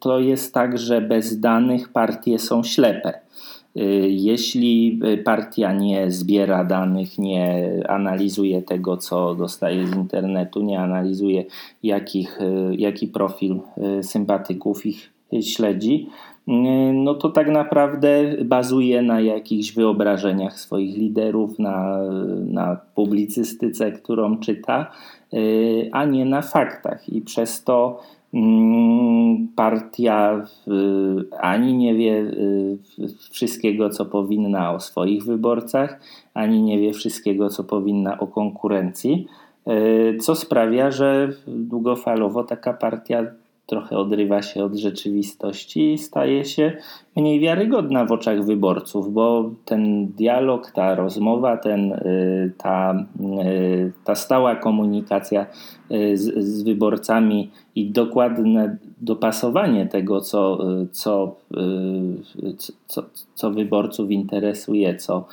to 0.00 0.20
jest 0.20 0.54
tak, 0.54 0.78
że 0.78 1.00
bez 1.00 1.40
danych 1.40 1.88
partie 1.88 2.38
są 2.38 2.62
ślepe. 2.62 3.29
Y, 3.76 4.08
jeśli 4.10 5.00
y, 5.04 5.18
partia 5.18 5.72
nie 5.72 6.10
zbiera 6.10 6.64
danych, 6.64 7.18
nie 7.18 7.70
analizuje 7.88 8.62
tego, 8.62 8.96
co 8.96 9.34
dostaje 9.34 9.86
z 9.86 9.96
internetu, 9.96 10.62
nie 10.62 10.80
analizuje, 10.80 11.44
jakich, 11.82 12.40
y, 12.40 12.76
jaki 12.76 13.08
profil 13.08 13.60
sympatyków 14.02 14.86
ich 14.86 15.10
śledzi, 15.40 16.08
no 16.94 17.14
to 17.14 17.28
tak 17.28 17.48
naprawdę 17.48 18.36
bazuje 18.44 19.02
na 19.02 19.20
jakichś 19.20 19.72
wyobrażeniach 19.72 20.60
swoich 20.60 20.96
liderów, 20.96 21.58
na, 21.58 21.98
na 22.46 22.76
publicystyce, 22.94 23.92
którą 23.92 24.38
czyta, 24.38 24.90
a 25.92 26.04
nie 26.04 26.24
na 26.24 26.42
faktach. 26.42 27.08
I 27.08 27.20
przez 27.20 27.64
to 27.64 28.00
partia 29.56 30.46
ani 31.40 31.74
nie 31.74 31.94
wie 31.94 32.12
y, 32.12 32.78
wszystkiego, 33.30 33.90
co 33.90 34.04
powinna 34.06 34.72
o 34.72 34.80
swoich 34.80 35.24
wyborcach, 35.24 36.00
ani 36.34 36.62
nie 36.62 36.78
wie 36.78 36.92
wszystkiego, 36.92 37.48
co 37.48 37.64
powinna 37.64 38.18
o 38.18 38.26
konkurencji, 38.26 39.26
y, 39.68 40.18
co 40.20 40.34
sprawia, 40.34 40.90
że 40.90 41.28
długofalowo 41.46 42.44
taka 42.44 42.72
partia 42.72 43.26
trochę 43.70 43.98
odrywa 43.98 44.42
się 44.42 44.64
od 44.64 44.74
rzeczywistości 44.74 45.92
i 45.92 45.98
staje 45.98 46.44
się 46.44 46.72
mniej 47.16 47.40
wiarygodna 47.40 48.04
w 48.04 48.12
oczach 48.12 48.44
wyborców, 48.44 49.12
bo 49.12 49.50
ten 49.64 50.06
dialog, 50.06 50.70
ta 50.70 50.94
rozmowa, 50.94 51.56
ten, 51.56 51.92
y, 51.92 52.52
ta, 52.58 53.06
y, 53.44 53.92
ta 54.04 54.14
stała 54.14 54.56
komunikacja 54.56 55.46
y, 55.90 56.16
z, 56.16 56.44
z 56.44 56.62
wyborcami 56.62 57.50
i 57.74 57.90
dokładne 57.90 58.76
dopasowanie 59.00 59.86
tego, 59.86 60.20
co, 60.20 60.58
co, 60.92 61.36
co, 62.86 63.02
co 63.34 63.50
wyborców 63.50 64.10
interesuje, 64.10 64.96
co 64.96 65.24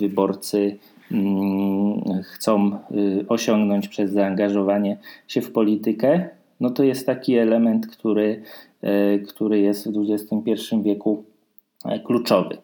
wyborcy 0.00 0.78
mm, 1.12 2.22
chcą 2.22 2.78
osiągnąć 3.28 3.88
przez 3.88 4.12
zaangażowanie 4.12 4.96
się 5.28 5.40
w 5.40 5.52
politykę, 5.52 6.35
no 6.60 6.70
to 6.70 6.84
jest 6.84 7.06
taki 7.06 7.36
element, 7.36 7.86
który, 7.86 8.42
e, 8.82 9.18
który 9.18 9.60
jest 9.60 9.88
w 9.90 10.10
XXI 10.10 10.76
wieku 10.82 11.24
e, 11.84 12.00
kluczowy. 12.00 12.58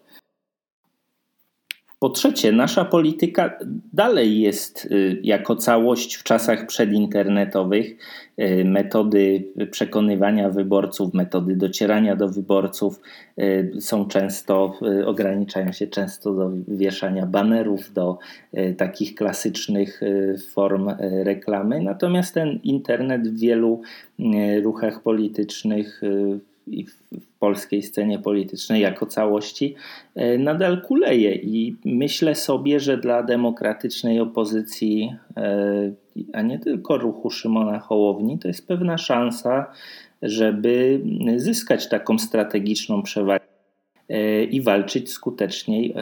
Po 2.02 2.10
trzecie, 2.10 2.52
nasza 2.52 2.84
polityka 2.84 3.58
dalej 3.92 4.40
jest 4.40 4.84
y, 4.84 5.20
jako 5.22 5.56
całość 5.56 6.14
w 6.14 6.22
czasach 6.22 6.66
przedinternetowych. 6.66 7.96
Y, 8.40 8.64
metody 8.64 9.44
przekonywania 9.70 10.50
wyborców, 10.50 11.14
metody 11.14 11.56
docierania 11.56 12.16
do 12.16 12.28
wyborców 12.28 13.00
y, 13.38 13.72
są 13.80 14.06
często, 14.08 14.74
ograniczają 15.06 15.72
się 15.72 15.86
często 15.86 16.34
do 16.34 16.50
wieszania 16.68 17.26
banerów, 17.26 17.92
do 17.92 18.18
takich 18.76 19.14
klasycznych 19.14 20.00
form 20.52 20.90
reklamy. 21.00 21.80
Natomiast 21.80 22.34
ten 22.34 22.58
internet 22.64 23.28
w 23.28 23.38
wielu 23.38 23.80
ruchach 24.62 25.02
politycznych 25.02 26.02
i 26.66 26.86
w 26.86 27.26
polskiej 27.38 27.82
scenie 27.82 28.18
politycznej 28.18 28.82
jako 28.82 29.06
całości 29.06 29.74
e, 30.14 30.38
nadal 30.38 30.82
kuleje. 30.82 31.34
I 31.34 31.76
myślę 31.84 32.34
sobie, 32.34 32.80
że 32.80 32.98
dla 32.98 33.22
demokratycznej 33.22 34.20
opozycji, 34.20 35.14
e, 35.36 35.92
a 36.32 36.42
nie 36.42 36.58
tylko 36.58 36.98
ruchu 36.98 37.30
Szymona 37.30 37.78
Hołowni, 37.78 38.38
to 38.38 38.48
jest 38.48 38.66
pewna 38.66 38.98
szansa, 38.98 39.66
żeby 40.22 41.00
zyskać 41.36 41.88
taką 41.88 42.18
strategiczną 42.18 43.02
przewagę 43.02 43.44
e, 44.08 44.44
i 44.44 44.60
walczyć 44.60 45.10
skuteczniej 45.10 45.94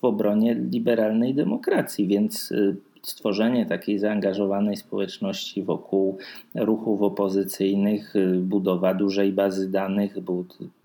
w 0.00 0.04
obronie 0.04 0.54
liberalnej 0.54 1.34
demokracji. 1.34 2.06
Więc 2.06 2.52
stworzenie 3.10 3.66
takiej 3.66 3.98
zaangażowanej 3.98 4.76
społeczności 4.76 5.62
wokół 5.62 6.18
ruchów 6.54 7.02
opozycyjnych, 7.02 8.14
budowa 8.40 8.94
dużej 8.94 9.32
bazy 9.32 9.70
danych, 9.70 10.14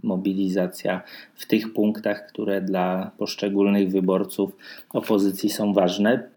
mobilizacja 0.04 1.02
w 1.36 1.48
tych 1.48 1.74
punktach, 1.74 2.28
które 2.28 2.62
dla 2.62 3.12
poszczególnych 3.18 3.92
wyborców 3.92 4.58
opozycji 4.90 5.50
są 5.50 5.74
ważne. 5.74 6.30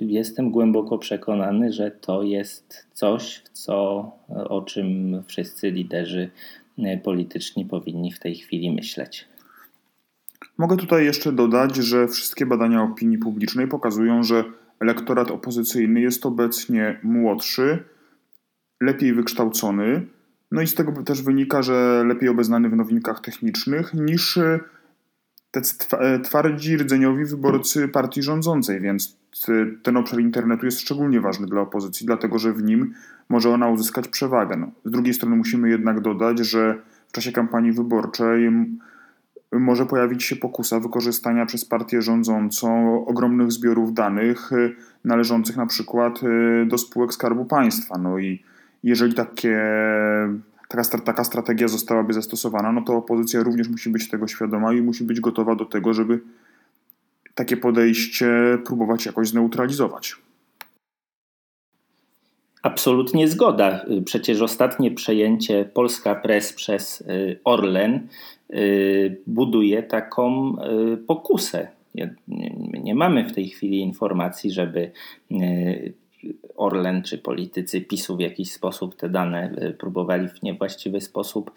Jestem 0.00 0.50
głęboko 0.50 0.98
przekonany, 0.98 1.72
że 1.72 1.90
to 1.90 2.22
jest 2.22 2.86
coś, 2.92 3.42
co, 3.52 4.10
o 4.28 4.62
czym 4.62 5.22
wszyscy 5.26 5.70
liderzy 5.70 6.30
polityczni 7.02 7.64
powinni 7.64 8.12
w 8.12 8.20
tej 8.20 8.34
chwili 8.34 8.70
myśleć. 8.70 9.24
Mogę 10.58 10.76
tutaj 10.76 11.04
jeszcze 11.04 11.32
dodać, 11.32 11.76
że 11.76 12.08
wszystkie 12.08 12.46
badania 12.46 12.82
opinii 12.82 13.18
publicznej 13.18 13.68
pokazują, 13.68 14.22
że 14.22 14.44
elektorat 14.80 15.30
opozycyjny 15.30 16.00
jest 16.00 16.26
obecnie 16.26 17.00
młodszy, 17.02 17.84
lepiej 18.80 19.12
wykształcony, 19.12 20.06
No 20.52 20.62
i 20.62 20.66
z 20.66 20.74
tego 20.74 21.02
też 21.02 21.22
wynika, 21.22 21.62
że 21.62 22.04
lepiej 22.06 22.28
obeznany 22.28 22.68
w 22.68 22.76
nowinkach 22.76 23.20
technicznych 23.20 23.94
niż 23.94 24.38
twardzi 26.24 26.76
rdzeniowi 26.76 27.24
wyborcy 27.24 27.88
partii 27.88 28.22
rządzącej, 28.22 28.80
więc 28.80 29.16
ten 29.82 29.96
obszar 29.96 30.20
internetu 30.20 30.66
jest 30.66 30.80
szczególnie 30.80 31.20
ważny 31.20 31.46
dla 31.46 31.60
opozycji, 31.60 32.06
dlatego 32.06 32.38
że 32.38 32.52
w 32.52 32.62
nim 32.62 32.94
może 33.28 33.50
ona 33.50 33.68
uzyskać 33.68 34.08
przewagę. 34.08 34.56
No, 34.56 34.70
z 34.84 34.90
drugiej 34.90 35.14
strony 35.14 35.36
musimy 35.36 35.68
jednak 35.68 36.00
dodać, 36.00 36.38
że 36.38 36.82
w 37.08 37.12
czasie 37.12 37.32
kampanii 37.32 37.72
wyborczej 37.72 38.50
może 39.52 39.86
pojawić 39.86 40.24
się 40.24 40.36
pokusa 40.36 40.80
wykorzystania 40.80 41.46
przez 41.46 41.64
partię 41.64 42.02
rządzącą 42.02 43.04
ogromnych 43.06 43.52
zbiorów 43.52 43.94
danych 43.94 44.52
y, 44.52 44.76
należących 45.04 45.56
na 45.56 45.66
przykład 45.66 46.20
y, 46.22 46.66
do 46.66 46.78
spółek 46.78 47.14
Skarbu 47.14 47.44
Państwa. 47.44 47.98
No 47.98 48.18
i 48.18 48.42
jeżeli 48.82 49.14
takie, 49.14 49.60
taka, 50.68 50.98
taka 50.98 51.24
strategia 51.24 51.68
zostałaby 51.68 52.12
zastosowana, 52.12 52.72
no 52.72 52.82
to 52.82 52.96
opozycja 52.96 53.42
również 53.42 53.68
musi 53.68 53.90
być 53.90 54.08
tego 54.08 54.28
świadoma 54.28 54.72
i 54.72 54.82
musi 54.82 55.04
być 55.04 55.20
gotowa 55.20 55.54
do 55.54 55.64
tego, 55.64 55.94
żeby 55.94 56.20
takie 57.34 57.56
podejście 57.56 58.58
próbować 58.64 59.06
jakoś 59.06 59.28
zneutralizować. 59.28 60.16
Absolutnie 62.62 63.28
zgoda. 63.28 63.84
Przecież 64.04 64.40
ostatnie 64.40 64.90
przejęcie 64.90 65.64
Polska 65.64 66.14
Press 66.14 66.52
przez 66.52 67.00
y, 67.00 67.40
Orlen 67.44 68.08
y, 68.50 69.22
buduje 69.26 69.82
taką 69.82 70.56
y, 70.92 70.96
pokusę. 70.96 71.68
Nie 72.82 72.94
mamy 72.94 73.24
w 73.24 73.34
tej 73.34 73.48
chwili 73.48 73.80
informacji, 73.80 74.50
żeby 74.50 74.90
Orlen 76.56 77.02
czy 77.02 77.18
politycy 77.18 77.80
PiSu 77.80 78.16
w 78.16 78.20
jakiś 78.20 78.52
sposób 78.52 78.96
te 78.96 79.08
dane 79.08 79.54
próbowali 79.78 80.28
w 80.28 80.42
niewłaściwy 80.42 81.00
sposób 81.00 81.50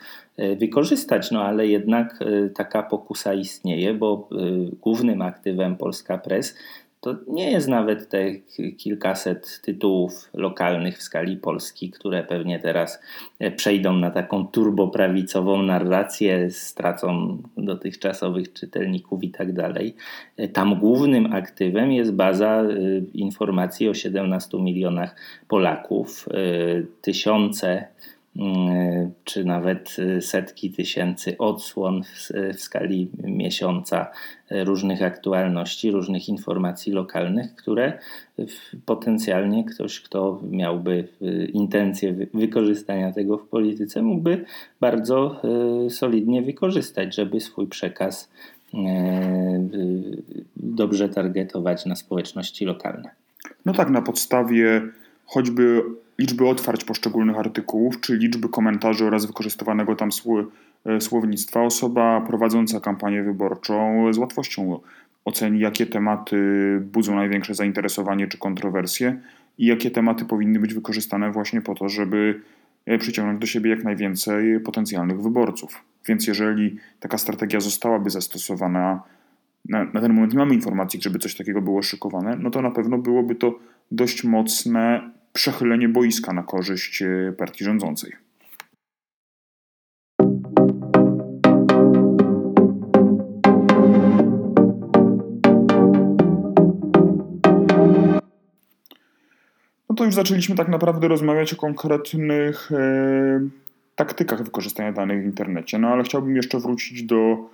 wykorzystać, 0.58 1.32
no 1.32 1.44
ale 1.44 1.68
jednak 1.68 2.20
taka 2.56 2.84
pokusa 2.84 3.34
istnieje, 3.34 3.94
bo 3.94 4.30
głównym 4.82 5.22
aktywem 5.22 5.76
Polska 5.76 6.18
Press 6.18 6.56
to 7.02 7.16
nie 7.28 7.52
jest 7.52 7.68
nawet 7.68 8.10
te 8.10 8.36
kilkaset 8.78 9.62
tytułów 9.62 10.30
lokalnych 10.34 10.98
w 10.98 11.02
skali 11.02 11.38
Polski, 11.38 11.92
które 11.92 12.24
pewnie 12.24 12.60
teraz 12.60 13.00
e, 13.40 13.52
przejdą 13.52 13.94
na 13.94 14.12
taką 14.12 14.48
turboprawicową 14.48 15.64
narrację, 15.64 16.52
stracą 16.52 17.38
dotychczasowych 17.58 18.54
czytelników 18.54 19.24
i 19.24 19.30
tak 19.32 19.54
dalej. 19.54 19.96
E, 20.38 20.48
tam 20.48 20.80
głównym 20.80 21.34
aktywem 21.34 21.92
jest 21.92 22.14
baza 22.14 22.62
e, 22.62 22.68
informacji 23.14 23.90
o 23.90 23.94
17 23.94 24.58
milionach 24.58 25.16
Polaków, 25.48 26.30
tysiące 27.02 27.88
czy 29.24 29.46
nawet 29.46 29.96
y, 30.00 30.22
setki 30.22 30.72
tysięcy 30.72 31.38
odsłon 31.38 32.04
w, 32.04 32.30
skali 32.60 33.10
miesiąca 33.24 34.12
różnych 34.52 35.02
aktualności, 35.02 35.92
różnych 35.92 36.30
informacji 36.30 36.94
lokalnych, 36.94 37.56
które 37.56 38.00
potencjalnie 38.86 39.66
ktoś, 39.66 40.02
kto 40.02 40.40
miałby 40.52 41.08
y, 41.22 41.46
intencję 41.54 42.14
wykorzystania 42.34 43.12
tego 43.12 43.38
w 43.38 43.48
polityce, 43.48 44.02
mógłby 44.02 44.46
bardzo 44.80 45.42
y, 45.86 45.90
solidnie 45.90 46.42
wykorzystać, 46.42 47.16
żeby 47.16 47.40
swój 47.40 47.68
przekaz 47.68 48.32
dobrze 50.56 51.10
targetować 51.10 51.86
na 51.86 51.96
społeczności 51.96 52.66
lokalne. 52.66 53.10
No 53.66 53.74
tak, 53.74 53.90
na 53.90 54.02
podstawie 54.02 54.82
choćby 55.26 55.82
liczby 56.22 56.48
otwarć 56.48 56.84
poszczególnych 56.84 57.38
artykułów, 57.38 58.02
czy 58.02 58.18
liczby 58.18 58.50
komentarzy 58.50 59.06
oraz 59.06 59.26
wykorzystywanego 59.26 59.96
tam 59.96 60.10
e, 60.86 61.02
słownictwa, 61.02 61.62
osoba 61.62 62.22
prowadząca 62.22 62.80
kampanię 62.80 63.24
wyborczą 63.24 64.06
z 64.14 64.18
łatwością 64.18 64.80
oceni, 65.26 65.60
jakie 65.60 65.86
tematy 65.86 66.38
budzą 66.82 67.16
największe 67.16 67.56
zainteresowanie 67.56 68.28
czy 68.28 68.38
kontrowersje 68.38 69.20
i 69.58 69.66
jakie 69.66 69.92
tematy 69.92 70.26
powinny 70.26 70.60
być 70.60 70.74
wykorzystane 70.74 71.32
właśnie 71.32 71.62
po 71.62 71.76
to, 71.76 71.90
żeby 71.90 72.42
e, 72.86 72.98
przyciągnąć 72.98 73.40
do 73.40 73.48
siebie 73.48 73.70
jak 73.70 73.84
najwięcej 73.84 74.60
potencjalnych 74.60 75.22
wyborców. 75.22 75.82
Więc 76.08 76.28
jeżeli 76.28 76.78
taka 77.00 77.18
strategia 77.18 77.60
zostałaby 77.60 78.10
zastosowana, 78.10 79.04
na, 79.70 79.84
na 79.84 80.02
ten 80.02 80.14
moment 80.14 80.34
nie 80.34 80.40
mamy 80.40 80.54
informacji, 80.54 81.02
żeby 81.02 81.20
coś 81.20 81.36
takiego 81.36 81.62
było 81.62 81.82
szykowane, 81.82 82.38
no 82.40 82.50
to 82.50 82.62
na 82.62 82.72
pewno 82.72 82.98
byłoby 82.98 83.36
to 83.36 83.60
dość 83.92 84.24
mocne 84.24 85.12
przechylenie 85.34 85.90
boiska 85.90 86.34
na 86.34 86.44
korzyść 86.44 87.02
e, 87.02 87.34
partii 87.38 87.64
rządzącej. 87.64 88.12
No 99.90 99.96
to 99.96 100.06
już 100.06 100.14
zaczęliśmy 100.14 100.56
tak 100.56 100.68
naprawdę 100.68 101.08
rozmawiać 101.08 101.54
o 101.54 101.56
konkretnych 101.56 102.72
e, 102.72 103.48
taktykach 103.96 104.44
wykorzystania 104.44 104.92
danych 104.92 105.24
w 105.24 105.26
internecie, 105.26 105.80
no 105.80 105.88
ale 105.88 106.04
chciałbym 106.04 106.36
jeszcze 106.36 106.60
wrócić 106.60 107.04
do 107.04 107.50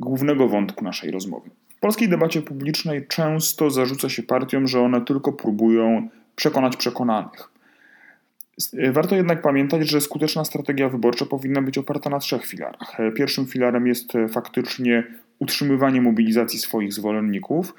głównego 0.00 0.48
wątku 0.48 0.84
naszej 0.84 1.10
rozmowy. 1.10 1.50
W 1.76 1.80
polskiej 1.80 2.08
debacie 2.08 2.42
publicznej 2.42 3.06
często 3.06 3.70
zarzuca 3.70 4.08
się 4.08 4.22
partiom, 4.22 4.66
że 4.66 4.80
one 4.80 5.00
tylko 5.00 5.32
próbują 5.32 6.08
przekonać 6.36 6.76
przekonanych. 6.76 7.48
Warto 8.92 9.16
jednak 9.16 9.42
pamiętać, 9.42 9.90
że 9.90 10.00
skuteczna 10.00 10.44
strategia 10.44 10.88
wyborcza 10.88 11.26
powinna 11.26 11.62
być 11.62 11.78
oparta 11.78 12.10
na 12.10 12.18
trzech 12.18 12.46
filarach. 12.46 12.96
Pierwszym 13.14 13.46
filarem 13.46 13.86
jest 13.86 14.12
faktycznie 14.32 15.04
utrzymywanie 15.38 16.00
mobilizacji 16.00 16.58
swoich 16.58 16.92
zwolenników. 16.92 17.74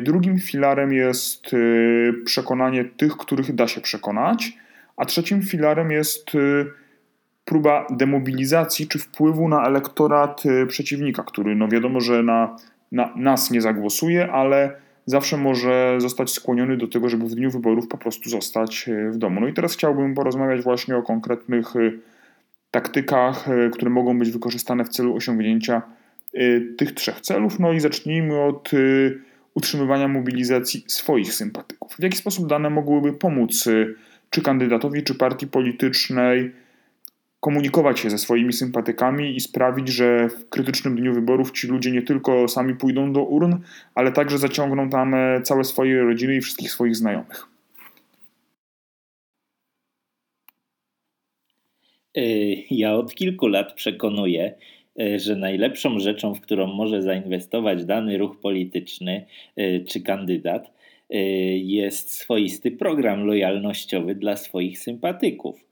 Drugim 0.00 0.38
filarem 0.38 0.92
jest 0.92 1.54
e, 1.54 1.58
przekonanie 2.24 2.84
tych, 2.84 3.16
których 3.16 3.54
da 3.54 3.68
się 3.68 3.80
przekonać. 3.80 4.52
A 4.96 5.04
trzecim 5.04 5.42
filarem 5.42 5.90
jest 5.90 6.34
e, 6.34 6.38
próba 7.44 7.86
demobilizacji 7.90 8.86
czy 8.86 8.98
wpływu 8.98 9.48
na 9.48 9.66
elektorat 9.66 10.42
e, 10.46 10.66
przeciwnika, 10.66 11.22
który 11.22 11.56
no 11.56 11.68
wiadomo, 11.68 12.00
że 12.00 12.22
na, 12.22 12.56
na 12.92 13.12
nas 13.16 13.50
nie 13.50 13.60
zagłosuje, 13.60 14.32
ale 14.32 14.80
zawsze 15.08 15.36
może 15.36 15.96
zostać 15.98 16.30
skłoniony 16.30 16.76
do 16.76 16.88
tego, 16.88 17.08
żeby 17.08 17.26
w 17.26 17.34
dniu 17.34 17.50
wyborów 17.50 17.88
po 17.88 17.98
prostu 17.98 18.30
zostać 18.30 18.88
e, 18.88 19.10
w 19.10 19.18
domu. 19.18 19.40
No 19.40 19.48
i 19.48 19.52
teraz 19.52 19.74
chciałbym 19.74 20.14
porozmawiać 20.14 20.62
właśnie 20.62 20.96
o 20.96 21.02
konkretnych 21.02 21.76
e, 21.76 21.92
taktykach, 22.70 23.48
e, 23.48 23.70
które 23.70 23.90
mogą 23.90 24.18
być 24.18 24.30
wykorzystane 24.30 24.84
w 24.84 24.88
celu 24.88 25.16
osiągnięcia 25.16 25.82
tych 26.78 26.92
trzech 26.92 27.20
celów. 27.20 27.60
No 27.60 27.72
i 27.72 27.80
zacznijmy 27.80 28.40
od 28.40 28.70
utrzymywania 29.54 30.08
mobilizacji 30.08 30.84
swoich 30.86 31.34
sympatyków. 31.34 31.92
W 31.92 32.02
jaki 32.02 32.16
sposób 32.16 32.48
dane 32.48 32.70
mogłyby 32.70 33.12
pomóc 33.12 33.68
czy 34.30 34.42
kandydatowi, 34.42 35.02
czy 35.02 35.14
partii 35.14 35.46
politycznej 35.46 36.52
komunikować 37.40 38.00
się 38.00 38.10
ze 38.10 38.18
swoimi 38.18 38.52
sympatykami 38.52 39.36
i 39.36 39.40
sprawić, 39.40 39.88
że 39.88 40.28
w 40.28 40.48
krytycznym 40.48 40.96
dniu 40.96 41.14
wyborów 41.14 41.52
ci 41.52 41.66
ludzie 41.66 41.90
nie 41.90 42.02
tylko 42.02 42.48
sami 42.48 42.74
pójdą 42.74 43.12
do 43.12 43.22
urn, 43.22 43.56
ale 43.94 44.12
także 44.12 44.38
zaciągną 44.38 44.90
tam 44.90 45.14
e, 45.14 45.42
całe 45.42 45.64
swoje 45.64 46.02
rodziny 46.02 46.36
i 46.36 46.40
wszystkich 46.40 46.70
swoich 46.70 46.96
znajomych. 46.96 47.46
E, 52.16 52.22
ja 52.70 52.94
od 52.94 53.14
kilku 53.14 53.46
lat 53.46 53.72
przekonuję, 53.74 54.54
e, 55.00 55.18
że 55.18 55.36
najlepszą 55.36 55.98
rzeczą, 55.98 56.34
w 56.34 56.40
którą 56.40 56.66
może 56.66 57.02
zainwestować 57.02 57.84
dany 57.84 58.18
ruch 58.18 58.40
polityczny 58.40 59.26
czy 59.88 60.00
kandydat, 60.00 60.78
jest 61.54 62.12
swoisty 62.12 62.70
program 62.70 63.26
lojalnościowy 63.26 64.14
dla 64.14 64.36
swoich 64.36 64.78
sympatyków. 64.78 65.67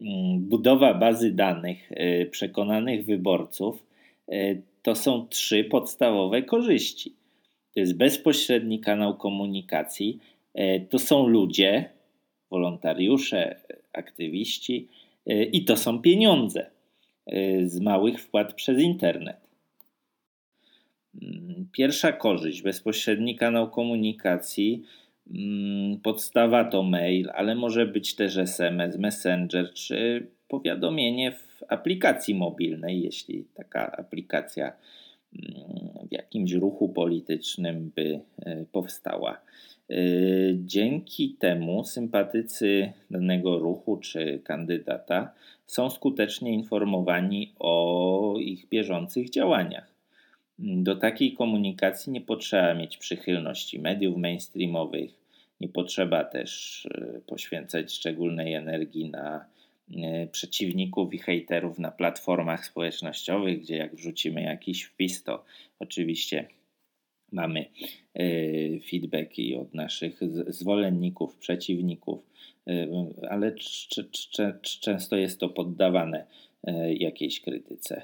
Mm, 0.00 0.38
budowa 0.48 0.94
bazy 0.94 1.32
danych 1.32 1.92
y, 1.92 2.28
przekonanych 2.30 3.04
wyborców 3.04 3.86
y, 4.32 4.62
to 4.82 4.94
są 4.94 5.26
trzy 5.26 5.64
podstawowe 5.64 6.42
korzyści. 6.42 7.14
To 7.74 7.80
jest 7.80 7.96
bezpośredni 7.96 8.80
kanał 8.80 9.16
komunikacji, 9.16 10.18
y, 10.58 10.86
to 10.90 10.98
są 10.98 11.26
ludzie, 11.26 11.90
wolontariusze, 12.50 13.60
aktywiści 13.92 14.88
i 15.52 15.64
to 15.64 15.76
są 15.76 16.02
pieniądze 16.02 16.70
z 17.64 17.80
małych 17.80 18.22
wpłat 18.22 18.54
przez 18.54 18.80
internet. 18.80 19.36
Mm, 21.22 21.68
pierwsza 21.72 22.12
korzyść, 22.12 22.62
bezpośredni 22.62 23.36
kanał 23.36 23.70
komunikacji 23.70 24.82
podstawa 26.02 26.64
to 26.64 26.82
mail, 26.82 27.30
ale 27.34 27.54
może 27.54 27.86
być 27.86 28.14
też 28.14 28.36
SMS, 28.36 28.98
Messenger 28.98 29.72
czy 29.72 30.26
powiadomienie 30.48 31.32
w 31.32 31.62
aplikacji 31.68 32.34
mobilnej, 32.34 33.02
jeśli 33.02 33.44
taka 33.54 33.92
aplikacja 33.92 34.64
mm, 34.64 36.08
w 36.08 36.12
jakimś 36.12 36.52
ruchu 36.52 36.88
politycznym 36.88 37.92
by 37.94 38.20
e, 38.42 38.64
powstała. 38.72 39.40
Dzięki 40.54 41.36
temu 41.38 41.84
sympatycy 41.84 42.92
danego 43.10 43.58
ruchu 43.58 43.96
czy 43.96 44.40
kandydata 44.44 45.32
są 45.66 45.90
skutecznie 45.90 46.52
informowani 46.52 47.52
o 47.58 48.34
ich 48.38 48.68
bieżących 48.68 49.30
działaniach. 49.30 49.94
Do 50.58 50.96
takiej 50.96 51.32
komunikacji 51.32 52.12
nie 52.12 52.20
potrzeba 52.20 52.74
mieć 52.74 52.96
przychylności 52.96 53.78
mediów 53.78 54.16
mainstreamowych, 54.16 55.19
nie 55.60 55.68
potrzeba 55.68 56.24
też 56.24 56.86
e, 56.86 57.20
poświęcać 57.26 57.92
szczególnej 57.92 58.54
energii 58.54 59.10
na 59.10 59.44
e, 59.96 60.26
przeciwników 60.26 61.14
i 61.14 61.18
hejterów 61.18 61.78
na 61.78 61.90
platformach 61.90 62.66
społecznościowych, 62.66 63.60
gdzie 63.60 63.76
jak 63.76 63.94
wrzucimy 63.94 64.42
jakiś 64.42 64.82
wpis, 64.82 65.22
to 65.22 65.44
oczywiście 65.78 66.48
mamy 67.32 67.64
e, 68.14 68.24
feedbacki 68.90 69.54
od 69.54 69.74
naszych 69.74 70.20
zwolenników, 70.48 71.36
przeciwników, 71.36 72.30
ale 73.30 73.54
często 74.80 75.16
jest 75.16 75.40
to 75.40 75.48
poddawane 75.48 76.26
jakiejś 76.98 77.40
krytyce. 77.40 78.02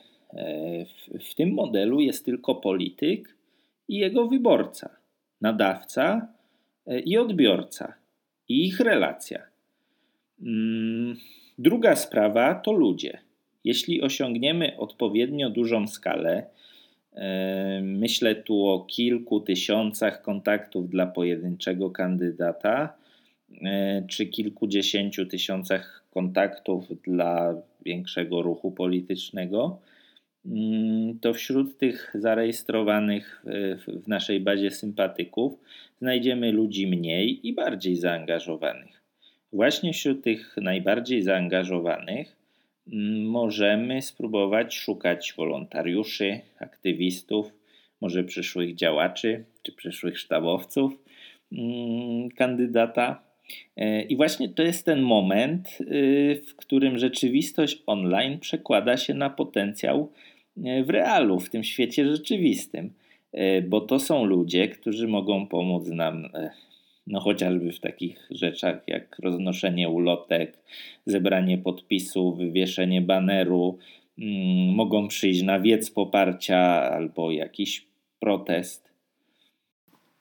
W 1.31 1.35
tym 1.35 1.55
modelu 1.55 2.01
jest 2.01 2.25
tylko 2.25 2.55
polityk 2.55 3.37
i 3.89 3.97
jego 3.97 4.29
wyborca, 4.29 4.97
nadawca 5.41 6.36
i 7.05 7.19
odbiorca 7.19 7.95
i 8.49 8.67
ich 8.67 8.81
relacja. 8.81 9.43
Mm, 10.43 11.17
druga 11.59 11.97
sprawa 11.97 12.55
to 12.55 12.73
ludzie. 12.73 13.19
Jeśli 13.65 14.03
osiągniemy 14.03 14.77
odpowiednio 14.77 15.51
dużą 15.51 15.87
skalę, 15.87 16.47
e, 17.15 17.81
myślę 17.83 18.35
tu 18.35 18.67
o 18.67 18.81
kilku 18.81 19.41
tysiącach 19.41 20.23
kontaktów 20.23 20.91
dla 20.91 21.07
pojedynczego 21.07 21.91
kandydata, 21.91 22.97
e, 23.63 24.03
czy 24.09 24.27
kilkudziesięciu 24.27 25.27
tysiącach 25.27 26.05
kontaktów 26.11 27.03
dla 27.03 27.55
większego 27.85 28.43
ruchu 28.43 28.71
politycznego, 28.71 29.79
to 31.21 31.35
wśród 31.35 31.79
tych 31.79 32.13
zarejestrowanych 32.15 33.45
w 34.03 34.09
naszej 34.09 34.41
bazie 34.41 34.71
sympatyków 34.71 35.61
znajdziemy 35.99 36.53
ludzi 36.53 36.87
mniej 36.87 37.49
i 37.49 37.53
bardziej 37.53 37.97
zaangażowanych. 37.97 39.03
Właśnie 39.53 39.93
wśród 39.93 40.25
tych 40.25 40.57
najbardziej 40.57 41.23
zaangażowanych 41.23 42.37
mm, 42.93 43.27
możemy 43.27 44.03
spróbować 44.03 44.75
szukać 44.75 45.35
wolontariuszy, 45.37 46.41
aktywistów, 46.59 47.53
może 48.01 48.25
przyszłych 48.25 48.75
działaczy 48.75 49.45
czy 49.63 49.73
przyszłych 49.73 50.19
sztabowców 50.19 50.93
mm, 51.53 52.29
kandydata. 52.31 53.23
E, 53.77 54.03
I 54.03 54.17
właśnie 54.17 54.49
to 54.49 54.63
jest 54.63 54.87
ten 54.87 55.01
moment, 55.01 55.79
y, 55.81 56.43
w 56.47 56.57
którym 56.57 56.99
rzeczywistość 56.99 57.83
online 57.87 58.39
przekłada 58.39 58.97
się 58.97 59.15
na 59.15 59.31
potencjał 59.31 60.13
e, 60.13 60.36
w 60.57 60.91
realu, 60.91 61.41
w 61.41 61.51
tym 61.51 61.65
świecie 61.65 62.09
rzeczywistym. 62.11 62.91
E, 63.33 63.63
bo 63.63 63.81
to 63.81 63.99
są 63.99 64.25
ludzie, 64.25 64.69
którzy 64.69 65.09
mogą 65.09 65.47
pomóc 65.47 65.89
nam 65.89 66.25
e, 66.35 66.51
no 67.07 67.21
chociażby 67.21 67.73
w 67.73 67.81
takich 67.81 68.29
rzeczach 68.31 68.83
jak 68.87 69.19
roznoszenie 69.19 69.89
ulotek, 69.89 70.59
zebranie 71.07 71.59
podpisów, 71.59 72.39
wywieszenie 72.39 73.01
baneru, 73.01 73.79
mm, 74.19 74.75
mogą 74.75 75.09
przyjść 75.09 75.43
na 75.43 75.61
wiec 75.61 75.91
poparcia 75.91 76.59
albo 76.91 77.31
jakiś 77.31 77.87
protest. 78.21 78.87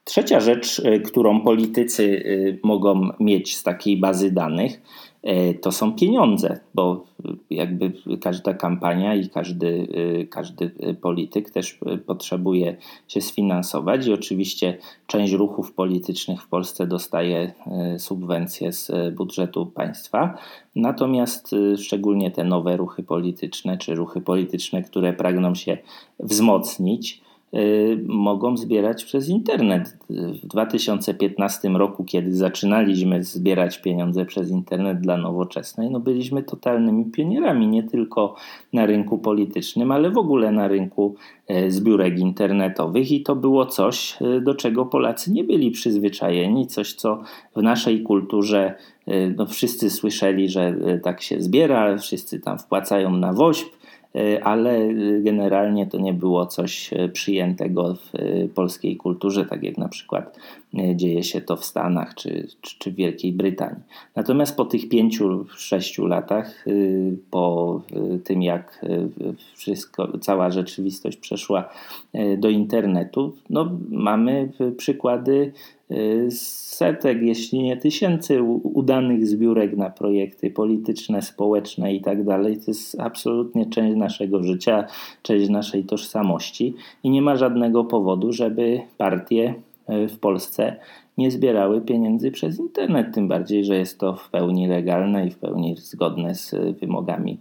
Trzecia 0.04 0.40
rzecz, 0.40 0.80
e, 0.80 1.00
którą 1.00 1.42
politycy 1.42 2.24
mogą 2.64 3.10
mieć 3.20 3.56
z 3.56 3.64
takiej 3.64 3.98
bazy 3.98 4.32
danych, 4.32 4.82
E, 5.15 5.15
to 5.62 5.72
są 5.72 5.94
pieniądze, 5.94 6.60
bo 6.74 7.06
jakby 7.50 7.92
każda 8.22 8.54
kampania 8.54 9.16
i 9.16 9.30
każdy, 9.30 9.88
e, 10.22 10.26
każdy 10.26 10.70
polityk 11.02 11.50
też 11.50 11.80
potrzebuje 12.06 12.78
się 13.08 13.22
sfinansować 13.22 14.08
i 14.08 14.14
oczywiście 14.14 14.78
część 15.08 15.34
ruchów 15.34 15.74
politycznych 15.74 16.42
w 16.42 16.48
Polsce 16.48 16.88
dostaje 16.88 17.54
e, 17.68 18.00
subwencje 18.00 18.74
z 18.74 18.92
budżetu 19.16 19.66
państwa, 19.66 20.38
natomiast 20.76 21.56
szczególnie 21.78 22.32
te 22.32 22.44
nowe 22.44 22.78
ruchy 22.78 23.04
polityczne 23.04 23.78
czy 23.78 23.96
ruchy 23.96 24.22
polityczne, 24.22 24.84
które 24.84 25.14
pragną 25.14 25.56
się 25.56 25.78
wzmocnić, 26.20 27.25
mogą 28.08 28.58
zbierać 28.58 29.06
przez 29.06 29.30
internet. 29.30 29.98
W 30.10 30.48
2015 30.48 31.70
roku, 31.70 32.04
kiedy 32.04 32.36
zaczynaliśmy 32.36 33.24
zbierać 33.24 33.82
pieniądze 33.82 34.26
przez 34.26 34.50
internet 34.50 35.00
dla 35.00 35.18
nowoczesnej, 35.18 35.92
no 35.92 36.00
byliśmy 36.00 36.44
totalnymi 36.44 37.06
pionierami, 37.06 37.68
nie 37.68 37.84
tylko 37.84 38.36
na 38.74 38.86
rynku 38.86 39.18
politycznym, 39.18 39.92
ale 39.92 40.12
w 40.12 40.18
ogóle 40.18 40.52
na 40.52 40.68
rynku 40.68 41.16
e, 41.48 41.72
zbiórek 41.72 42.20
internetowych 42.20 43.12
i 43.12 43.24
to 43.24 43.36
było 43.36 43.66
coś, 43.66 44.18
e, 44.22 44.42
do 44.42 44.56
czego 44.56 44.86
Polacy 44.86 45.32
nie 45.32 45.44
byli 45.44 45.72
przyzwyczajeni, 45.72 46.68
coś, 46.68 46.94
co 46.94 47.22
w 47.56 47.62
naszej 47.62 48.04
kulturze 48.04 48.76
e, 49.08 49.30
no, 49.30 49.46
wszyscy 49.46 49.90
słyszeli, 49.90 50.50
że 50.50 50.76
tak 51.04 51.22
się 51.22 51.42
zbiera, 51.42 51.98
wszyscy 51.98 52.40
tam 52.40 52.60
wpłacają 52.60 53.12
na 53.12 53.34
woźb, 53.34 53.68
ale 54.44 54.78
e, 54.78 54.94
generalnie 55.22 55.88
to 55.88 55.98
nie 55.98 56.14
było 56.14 56.46
coś 56.46 56.94
e, 56.94 57.10
przyjętego 57.10 57.96
w 57.96 58.12
polskiej 58.56 58.98
kulturze, 58.98 59.46
tak 59.46 59.64
jak 59.64 59.78
na 59.78 59.88
przykład 59.88 60.40
dzieje 60.96 61.24
się 61.24 61.42
to 61.42 61.56
w 61.56 61.66
Stanach 61.66 62.16
czy, 62.16 62.48
czy 62.62 62.92
w 62.92 62.96
Wielkiej 62.96 63.34
Brytanii. 63.34 63.84
Natomiast 64.16 64.58
po 64.58 64.66
tych 64.66 64.90
pięciu, 64.90 65.46
sześciu 65.58 66.08
latach, 66.08 66.66
po 67.32 67.82
tym 68.24 68.44
jak 68.44 68.86
wszystko, 69.56 70.18
cała 70.18 70.52
rzeczywistość 70.52 71.18
przeszła 71.18 71.70
do 72.38 72.50
internetu, 72.50 73.36
no, 73.50 73.78
mamy 73.90 74.52
przykłady 74.78 75.52
setek, 76.30 77.22
jeśli 77.22 77.64
nie 77.64 77.78
tysięcy 77.78 78.44
udanych 78.64 79.28
zbiórek 79.28 79.78
na 79.78 79.90
projekty 79.90 80.52
polityczne, 80.52 81.22
społeczne 81.22 81.94
i 81.94 82.02
tak 82.02 82.24
dalej. 82.24 82.58
To 82.58 82.64
jest 82.68 83.00
absolutnie 83.00 83.66
część 83.66 83.96
naszego 83.96 84.44
życia, 84.44 84.88
część 85.22 85.50
naszej 85.50 85.84
tożsamości 85.84 86.74
i 87.04 87.10
nie 87.10 87.22
ma 87.22 87.36
żadnego 87.36 87.84
powodu, 87.84 88.32
żeby 88.32 88.82
partie 88.98 89.54
e, 89.88 90.08
w 90.08 90.20
Polsce 90.20 90.76
nie 91.18 91.32
zbierały 91.32 91.82
pieniędzy 91.82 92.32
przez 92.32 92.60
internet, 92.60 93.14
tym 93.14 93.28
bardziej, 93.28 93.66
że 93.66 93.76
jest 93.78 94.00
to 94.00 94.16
w 94.16 94.30
pełni 94.30 94.68
legalne 94.68 95.28
i 95.28 95.32
w 95.32 95.38
pełni 95.38 95.76
zgodne 95.78 96.36
z 96.36 96.56
wymogami 96.80 97.38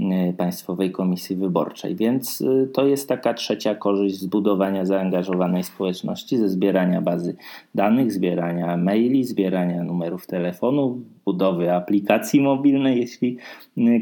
E, 0.00 0.32
Państwowej 0.32 0.92
Komisji 0.92 1.36
Wyborczej. 1.36 1.96
Więc 1.96 2.42
e, 2.42 2.66
to 2.66 2.86
jest 2.86 3.08
taka 3.08 3.34
trzecia 3.34 3.74
korzyść 3.74 4.20
zbudowania 4.20 4.84
zaangażowanej 4.84 5.64
społeczności 5.64 6.38
ze 6.38 6.48
zbierania 6.48 7.00
bazy 7.00 7.36
danych, 7.74 8.12
zbierania 8.12 8.76
maili, 8.76 9.24
zbierania 9.24 9.84
numerów 9.84 10.26
telefonu, 10.26 11.00
budowy 11.24 11.72
aplikacji 11.72 12.40
mobilnej, 12.40 13.00
jeśli 13.00 13.36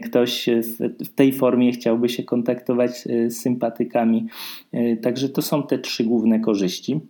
ktoś 0.05 0.49
w 1.05 1.15
tej 1.15 1.33
formie 1.33 1.73
chciałby 1.73 2.09
się 2.09 2.23
kontaktować 2.23 2.91
z 3.29 3.37
sympatykami. 3.37 4.27
Także 5.03 5.29
to 5.29 5.43
są 5.43 5.63
te 5.63 5.79
trzy 5.79 6.05
główne 6.05 6.41
korzyści. 6.41 7.01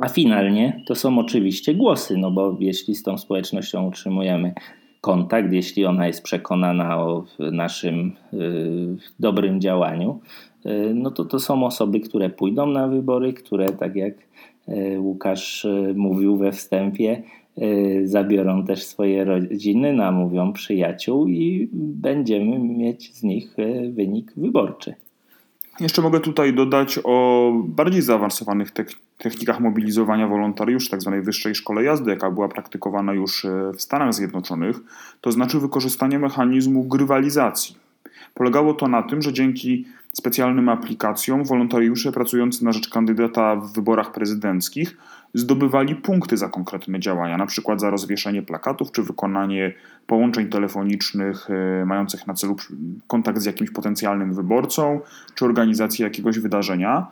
A 0.00 0.08
finalnie 0.08 0.82
to 0.86 0.94
są 0.94 1.18
oczywiście 1.18 1.74
głosy, 1.74 2.16
no 2.16 2.30
bo 2.30 2.56
jeśli 2.60 2.94
z 2.94 3.02
tą 3.02 3.18
społecznością 3.18 3.86
utrzymujemy 3.86 4.54
kontakt, 5.00 5.52
jeśli 5.52 5.86
ona 5.86 6.06
jest 6.06 6.22
przekonana 6.22 6.98
o 6.98 7.24
naszym 7.38 8.12
y, 8.32 8.96
dobrym 9.18 9.60
działaniu, 9.60 10.20
y, 10.66 10.92
no 10.94 11.10
to 11.10 11.24
to 11.24 11.40
są 11.40 11.64
osoby, 11.64 12.00
które 12.00 12.30
pójdą 12.30 12.66
na 12.66 12.88
wybory, 12.88 13.32
które 13.32 13.68
tak 13.72 13.96
jak 13.96 14.14
y, 14.68 15.00
Łukasz 15.00 15.66
mówił 15.94 16.36
we 16.36 16.52
wstępie, 16.52 17.22
zabiorą 18.04 18.64
też 18.64 18.82
swoje 18.82 19.24
rodziny, 19.24 19.92
namówią 19.92 20.52
przyjaciół 20.52 21.26
i 21.26 21.68
będziemy 21.72 22.58
mieć 22.58 23.14
z 23.14 23.22
nich 23.22 23.56
wynik 23.92 24.32
wyborczy. 24.36 24.94
Jeszcze 25.80 26.02
mogę 26.02 26.20
tutaj 26.20 26.54
dodać 26.54 26.98
o 27.04 27.52
bardziej 27.66 28.02
zaawansowanych 28.02 28.70
technikach 28.70 29.09
mobilizowania 29.60 30.28
wolontariuszy, 30.28 30.90
tzw. 30.90 31.10
Tak 31.10 31.24
wyższej 31.24 31.54
szkole 31.54 31.84
jazdy, 31.84 32.10
jaka 32.10 32.30
była 32.30 32.48
praktykowana 32.48 33.12
już 33.12 33.44
e, 33.44 33.72
w 33.74 33.82
Stanach 33.82 34.14
Zjednoczonych, 34.14 34.76
to 35.20 35.32
znaczy 35.32 35.60
wykorzystanie 35.60 36.18
mechanizmu 36.18 36.84
grywalizacji. 36.84 37.76
Polegało 38.34 38.74
to 38.74 38.88
na 38.88 39.02
tym, 39.02 39.22
że 39.22 39.32
dzięki 39.32 39.86
specjalnym 40.12 40.68
aplikacjom 40.68 41.44
wolontariusze 41.44 42.12
pracujący 42.12 42.64
na 42.64 42.72
rzecz 42.72 42.88
kandydata 42.88 43.56
w 43.56 43.72
wyborach 43.72 44.12
prezydenckich 44.12 44.96
zdobywali 45.34 45.94
punkty 45.94 46.36
za 46.36 46.48
konkretne 46.48 47.00
działania, 47.00 47.36
na 47.36 47.46
przykład 47.46 47.80
za 47.80 47.90
rozwieszenie 47.90 48.42
plakatów 48.42 48.92
czy 48.92 49.02
wykonanie 49.02 49.72
połączeń 50.06 50.48
telefonicznych 50.48 51.48
e, 51.50 51.84
mających 51.84 52.26
na 52.26 52.34
celu 52.34 52.56
kontakt 53.06 53.38
z 53.38 53.44
jakimś 53.44 53.70
potencjalnym 53.70 54.34
wyborcą 54.34 55.00
czy 55.34 55.44
organizację 55.44 56.04
jakiegoś 56.04 56.38
wydarzenia. 56.38 57.06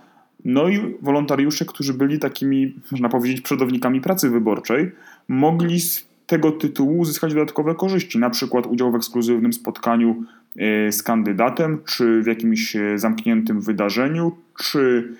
No 0.44 0.68
i 0.68 0.78
wolontariusze, 1.02 1.64
którzy 1.64 1.94
byli 1.94 2.18
takimi, 2.18 2.74
można 2.90 3.08
powiedzieć, 3.08 3.40
przodownikami 3.40 4.00
pracy 4.00 4.30
wyborczej, 4.30 4.90
mogli 5.28 5.80
z 5.80 6.08
tego 6.26 6.52
tytułu 6.52 6.98
uzyskać 6.98 7.34
dodatkowe 7.34 7.74
korzyści, 7.74 8.18
na 8.18 8.30
przykład 8.30 8.66
udział 8.66 8.92
w 8.92 8.94
ekskluzywnym 8.94 9.52
spotkaniu 9.52 10.24
e, 10.58 10.92
z 10.92 11.02
kandydatem, 11.02 11.82
czy 11.86 12.22
w 12.22 12.26
jakimś 12.26 12.76
e, 12.76 12.98
zamkniętym 12.98 13.60
wydarzeniu, 13.60 14.32
czy, 14.64 15.12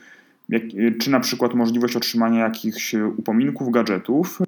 czy 1.00 1.10
na 1.10 1.20
przykład 1.20 1.54
możliwość 1.54 1.96
otrzymania 1.96 2.40
jakichś 2.40 2.94
upominków, 2.94 3.70
gadżetów. 3.70 4.38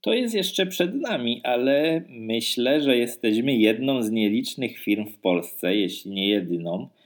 To 0.00 0.12
jest 0.12 0.34
jeszcze 0.34 0.66
przed 0.66 0.94
nami, 0.94 1.40
ale 1.44 2.02
myślę, 2.10 2.80
że 2.80 2.96
jesteśmy 2.96 3.56
jedną 3.56 4.02
z 4.02 4.10
nielicznych 4.10 4.78
firm 4.78 5.06
w 5.06 5.18
Polsce, 5.18 5.76
jeśli 5.76 6.10
nie 6.10 6.28
jedyną, 6.28 6.82
e, 6.82 6.97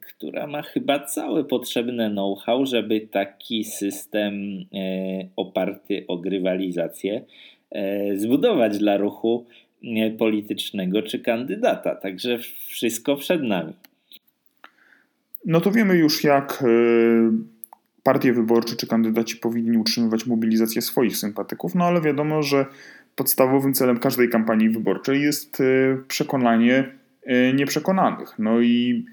która 0.00 0.46
ma 0.46 0.62
chyba 0.62 0.98
całe 0.98 1.44
potrzebne 1.44 2.10
know-how, 2.10 2.66
żeby 2.66 3.00
taki 3.00 3.64
system 3.64 4.34
e, 4.34 5.28
oparty 5.36 6.04
o 6.08 6.18
grywalizację 6.18 7.24
e, 7.70 8.16
zbudować 8.16 8.78
dla 8.78 8.96
ruchu 8.96 9.46
e, 9.84 10.10
politycznego 10.10 11.02
czy 11.02 11.18
kandydata. 11.18 11.94
Także 11.94 12.38
wszystko 12.66 13.16
przed 13.16 13.42
nami. 13.42 13.72
No 15.44 15.60
to 15.60 15.70
wiemy 15.70 15.96
już, 15.96 16.24
jak 16.24 16.62
e, 16.62 16.66
partie 18.02 18.32
wyborcze 18.32 18.76
czy 18.76 18.86
kandydaci 18.86 19.36
powinni 19.36 19.78
utrzymywać 19.78 20.26
mobilizację 20.26 20.82
swoich 20.82 21.16
sympatyków, 21.16 21.74
no 21.74 21.84
ale 21.84 22.00
wiadomo, 22.00 22.42
że 22.42 22.66
podstawowym 23.16 23.74
celem 23.74 23.98
każdej 23.98 24.28
kampanii 24.28 24.68
wyborczej 24.70 25.22
jest 25.22 25.60
e, 25.60 25.64
przekonanie 26.08 26.74
e, 26.76 27.05
nieprzekonanych. 27.54 28.34
No 28.38 28.60
i 28.60 29.04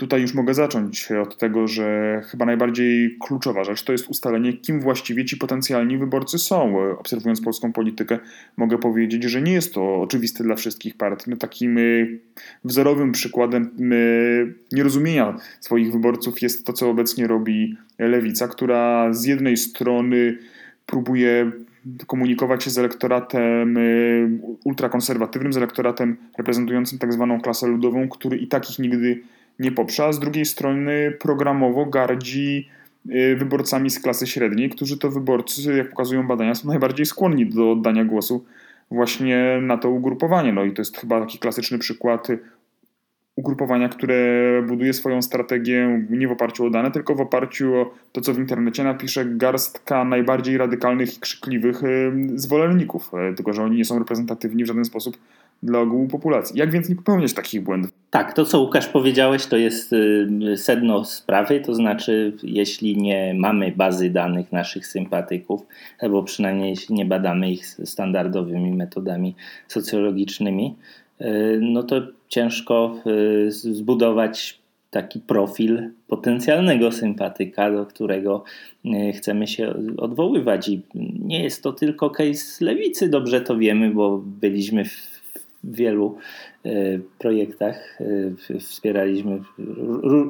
Tutaj 0.00 0.20
już 0.20 0.34
mogę 0.34 0.54
zacząć 0.54 1.12
od 1.12 1.38
tego, 1.38 1.66
że 1.66 2.20
chyba 2.30 2.46
najbardziej 2.46 3.16
kluczowa 3.20 3.64
rzecz 3.64 3.84
to 3.84 3.92
jest 3.92 4.08
ustalenie, 4.08 4.52
kim 4.52 4.80
właściwie 4.80 5.24
ci 5.24 5.36
potencjalni 5.36 5.98
wyborcy 5.98 6.38
są. 6.38 6.76
Obserwując 6.98 7.40
polską 7.40 7.72
politykę, 7.72 8.18
mogę 8.56 8.78
powiedzieć, 8.78 9.24
że 9.24 9.42
nie 9.42 9.52
jest 9.52 9.74
to 9.74 10.00
oczywiste 10.00 10.44
dla 10.44 10.54
wszystkich 10.54 10.96
partii. 10.96 11.30
No, 11.30 11.36
takim 11.36 11.78
y, 11.78 12.18
wzorowym 12.64 13.12
przykładem 13.12 13.70
y, 13.92 14.54
nierozumienia 14.72 15.36
swoich 15.60 15.92
wyborców 15.92 16.42
jest 16.42 16.66
to, 16.66 16.72
co 16.72 16.90
obecnie 16.90 17.26
robi 17.26 17.76
lewica, 17.98 18.48
która 18.48 19.12
z 19.12 19.24
jednej 19.24 19.56
strony 19.56 20.38
próbuje 20.86 21.52
komunikować 22.06 22.64
się 22.64 22.70
z 22.70 22.78
elektoratem 22.78 23.76
y, 23.76 24.38
ultrakonserwatywnym, 24.64 25.52
z 25.52 25.56
elektoratem 25.56 26.16
reprezentującym 26.38 26.98
tak 26.98 27.12
zwaną 27.12 27.40
klasę 27.40 27.66
ludową, 27.66 28.08
który 28.08 28.36
i 28.36 28.46
takich 28.46 28.78
nigdy 28.78 29.22
nie 29.58 29.72
poprze, 29.72 30.04
a 30.04 30.12
z 30.12 30.18
drugiej 30.18 30.44
strony 30.44 31.12
programowo 31.20 31.86
gardzi 31.86 32.68
y, 33.10 33.36
wyborcami 33.36 33.90
z 33.90 34.00
klasy 34.00 34.26
średniej, 34.26 34.70
którzy 34.70 34.98
to 34.98 35.10
wyborcy, 35.10 35.76
jak 35.76 35.90
pokazują 35.90 36.26
badania, 36.26 36.54
są 36.54 36.68
najbardziej 36.68 37.06
skłonni 37.06 37.46
do 37.46 37.72
oddania 37.72 38.04
głosu 38.04 38.44
właśnie 38.90 39.58
na 39.62 39.76
to 39.78 39.90
ugrupowanie. 39.90 40.52
No 40.52 40.64
i 40.64 40.72
to 40.72 40.82
jest 40.82 40.98
chyba 40.98 41.20
taki 41.20 41.38
klasyczny 41.38 41.78
przykład 41.78 42.28
ugrupowania, 43.36 43.88
które 43.88 44.16
buduje 44.68 44.92
swoją 44.92 45.22
strategię 45.22 46.06
nie 46.10 46.28
w 46.28 46.32
oparciu 46.32 46.64
o 46.64 46.70
dane, 46.70 46.90
tylko 46.90 47.14
w 47.14 47.20
oparciu 47.20 47.74
o 47.74 47.94
to, 48.12 48.20
co 48.20 48.34
w 48.34 48.38
internecie 48.38 48.84
napisze 48.84 49.24
garstka 49.24 50.04
najbardziej 50.04 50.58
radykalnych 50.58 51.16
i 51.16 51.20
krzykliwych 51.20 51.84
y, 51.84 52.12
zwolenników, 52.34 53.10
y, 53.32 53.34
tylko 53.34 53.52
że 53.52 53.62
oni 53.62 53.76
nie 53.76 53.84
są 53.84 53.98
reprezentatywni 53.98 54.64
w 54.64 54.66
żaden 54.66 54.84
sposób 54.84 55.16
dla 55.62 55.78
ogółu 55.78 56.08
populacji. 56.08 56.58
Jak 56.58 56.70
więc 56.70 56.88
nie 56.88 56.96
popełniać 56.96 57.32
takich 57.32 57.62
błędów? 57.62 57.90
Tak, 58.10 58.32
to 58.32 58.44
co 58.44 58.60
Łukasz 58.60 58.88
powiedziałeś, 58.88 59.46
to 59.46 59.56
jest 59.56 59.92
y, 59.92 60.56
sedno 60.56 61.04
sprawy, 61.04 61.60
to 61.60 61.74
znaczy 61.74 62.36
jeśli 62.42 62.96
nie 62.96 63.34
mamy 63.34 63.72
bazy 63.76 64.10
danych 64.10 64.52
naszych 64.52 64.86
sympatyków, 64.86 65.66
albo 66.00 66.22
przynajmniej 66.22 66.70
jeśli 66.70 66.94
nie 66.94 67.04
badamy 67.04 67.50
ich 67.50 67.66
standardowymi 67.66 68.72
metodami 68.72 69.34
socjologicznymi, 69.68 70.74
no 71.60 71.82
to 71.82 72.02
ciężko 72.28 72.96
y, 73.46 73.50
zbudować 73.50 74.60
taki 74.90 75.20
profil 75.20 75.90
potencjalnego 76.08 76.92
sympatyka, 76.92 77.70
do 77.70 77.86
którego 77.86 78.44
chcemy 79.14 79.46
się 79.46 79.74
odwoływać. 79.96 80.68
I 80.68 80.82
nie 81.18 81.42
jest 81.42 81.62
to 81.62 81.72
tylko 81.72 82.10
case 82.10 82.64
lewicy, 82.64 83.08
dobrze 83.08 83.40
to 83.40 83.56
wiemy, 83.56 83.90
bo 83.90 84.18
byliśmy 84.18 84.84
w 84.84 85.09
wielu 85.64 86.16
e, 86.64 86.70
projektach 87.18 88.00
e, 88.50 88.58
wspieraliśmy 88.58 89.40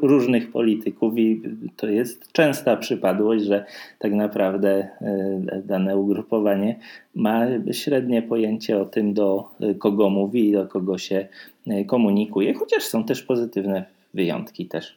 różnych 0.02 0.52
polityków 0.52 1.18
i 1.18 1.42
to 1.76 1.86
jest 1.86 2.32
częsta 2.32 2.76
przypadłość, 2.76 3.44
że 3.44 3.64
tak 3.98 4.12
naprawdę 4.12 4.88
e, 5.00 5.62
dane 5.64 5.96
ugrupowanie 5.96 6.78
ma 7.14 7.46
średnie 7.72 8.22
pojęcie 8.22 8.80
o 8.80 8.84
tym, 8.84 9.14
do 9.14 9.48
kogo 9.78 10.10
mówi 10.10 10.48
i 10.48 10.52
do 10.52 10.66
kogo 10.66 10.98
się 10.98 11.28
komunikuje, 11.86 12.54
chociaż 12.54 12.82
są 12.82 13.04
też 13.04 13.22
pozytywne 13.22 13.84
wyjątki, 14.14 14.66
też, 14.66 14.96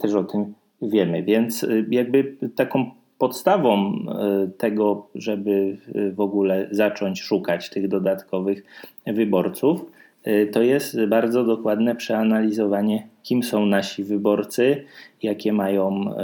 też 0.00 0.14
o 0.14 0.24
tym 0.24 0.54
wiemy. 0.82 1.22
Więc 1.22 1.66
jakby 1.90 2.36
taką 2.56 2.90
podstawą 3.18 3.92
e, 3.92 4.48
tego, 4.58 5.06
żeby 5.14 5.76
e, 5.94 6.10
w 6.10 6.20
ogóle 6.20 6.68
zacząć 6.70 7.22
szukać 7.22 7.70
tych 7.70 7.88
dodatkowych 7.88 8.64
wyborców, 9.06 9.84
e, 10.24 10.46
to 10.46 10.62
jest 10.62 11.04
bardzo 11.04 11.44
dokładne 11.44 11.94
przeanalizowanie, 11.94 13.06
kim 13.22 13.42
są 13.42 13.66
nasi 13.66 14.04
wyborcy, 14.04 14.84
jakie 15.22 15.52
mają 15.52 16.14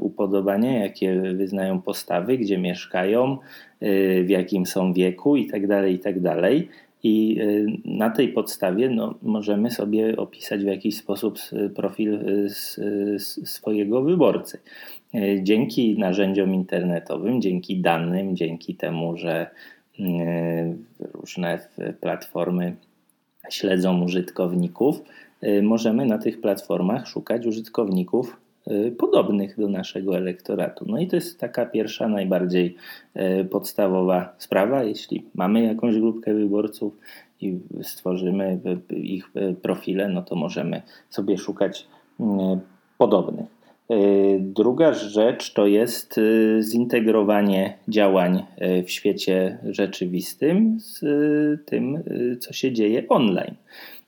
upodobania, 0.00 0.78
jakie 0.78 1.20
wyznają 1.34 1.82
postawy, 1.82 2.38
gdzie 2.38 2.58
mieszkają, 2.58 3.38
w 4.24 4.28
jakim 4.28 4.66
są 4.66 4.92
wieku 4.92 5.36
itd. 5.36 5.66
Tak 5.68 5.90
itd. 5.90 6.30
Tak 6.42 6.52
I 7.02 7.38
na 7.84 8.10
tej 8.10 8.28
podstawie 8.28 8.90
no, 8.90 9.14
możemy 9.22 9.70
sobie 9.70 10.16
opisać 10.16 10.64
w 10.64 10.66
jakiś 10.66 10.96
sposób 10.96 11.38
profil 11.74 12.18
swojego 13.44 14.02
wyborcy. 14.02 14.58
E, 15.14 15.42
dzięki 15.42 15.98
narzędziom 15.98 16.54
internetowym, 16.54 17.40
dzięki 17.42 17.80
danym, 17.80 18.36
dzięki 18.36 18.74
temu, 18.74 19.16
że 19.16 19.50
e, 20.00 20.74
różne 21.12 21.68
platformy 22.00 22.76
śledzą 23.50 24.02
użytkowników, 24.02 25.02
e, 25.40 25.62
możemy 25.62 26.06
na 26.06 26.18
tych 26.18 26.40
platformach 26.40 27.06
szukać 27.06 27.46
użytkowników 27.46 28.36
podobnych 28.98 29.60
do 29.60 29.68
naszego 29.68 30.16
elektoratu. 30.16 30.84
No 30.88 30.98
i 30.98 31.06
to 31.06 31.16
jest 31.16 31.40
taka 31.40 31.66
pierwsza, 31.66 32.08
najbardziej 32.08 32.76
podstawowa 33.50 34.34
sprawa. 34.38 34.84
Jeśli 34.84 35.26
mamy 35.34 35.62
jakąś 35.62 35.98
grupkę 35.98 36.34
wyborców 36.34 36.98
i 37.40 37.58
stworzymy 37.82 38.60
ich 38.90 39.32
profile, 39.62 40.08
no 40.08 40.22
to 40.22 40.36
możemy 40.36 40.82
sobie 41.10 41.38
szukać 41.38 41.86
podobnych. 42.98 43.61
E, 43.90 43.94
druga 44.38 44.94
rzecz 44.94 45.52
to 45.52 45.66
jest 45.66 46.18
e, 46.18 46.62
zintegrowanie 46.62 47.78
działań 47.88 48.42
e, 48.56 48.82
w 48.82 48.90
świecie 48.90 49.58
rzeczywistym 49.64 50.80
z 50.80 51.00
tym, 51.64 52.02
co 52.40 52.52
się 52.52 52.72
dzieje 52.72 53.08
online. 53.08 53.54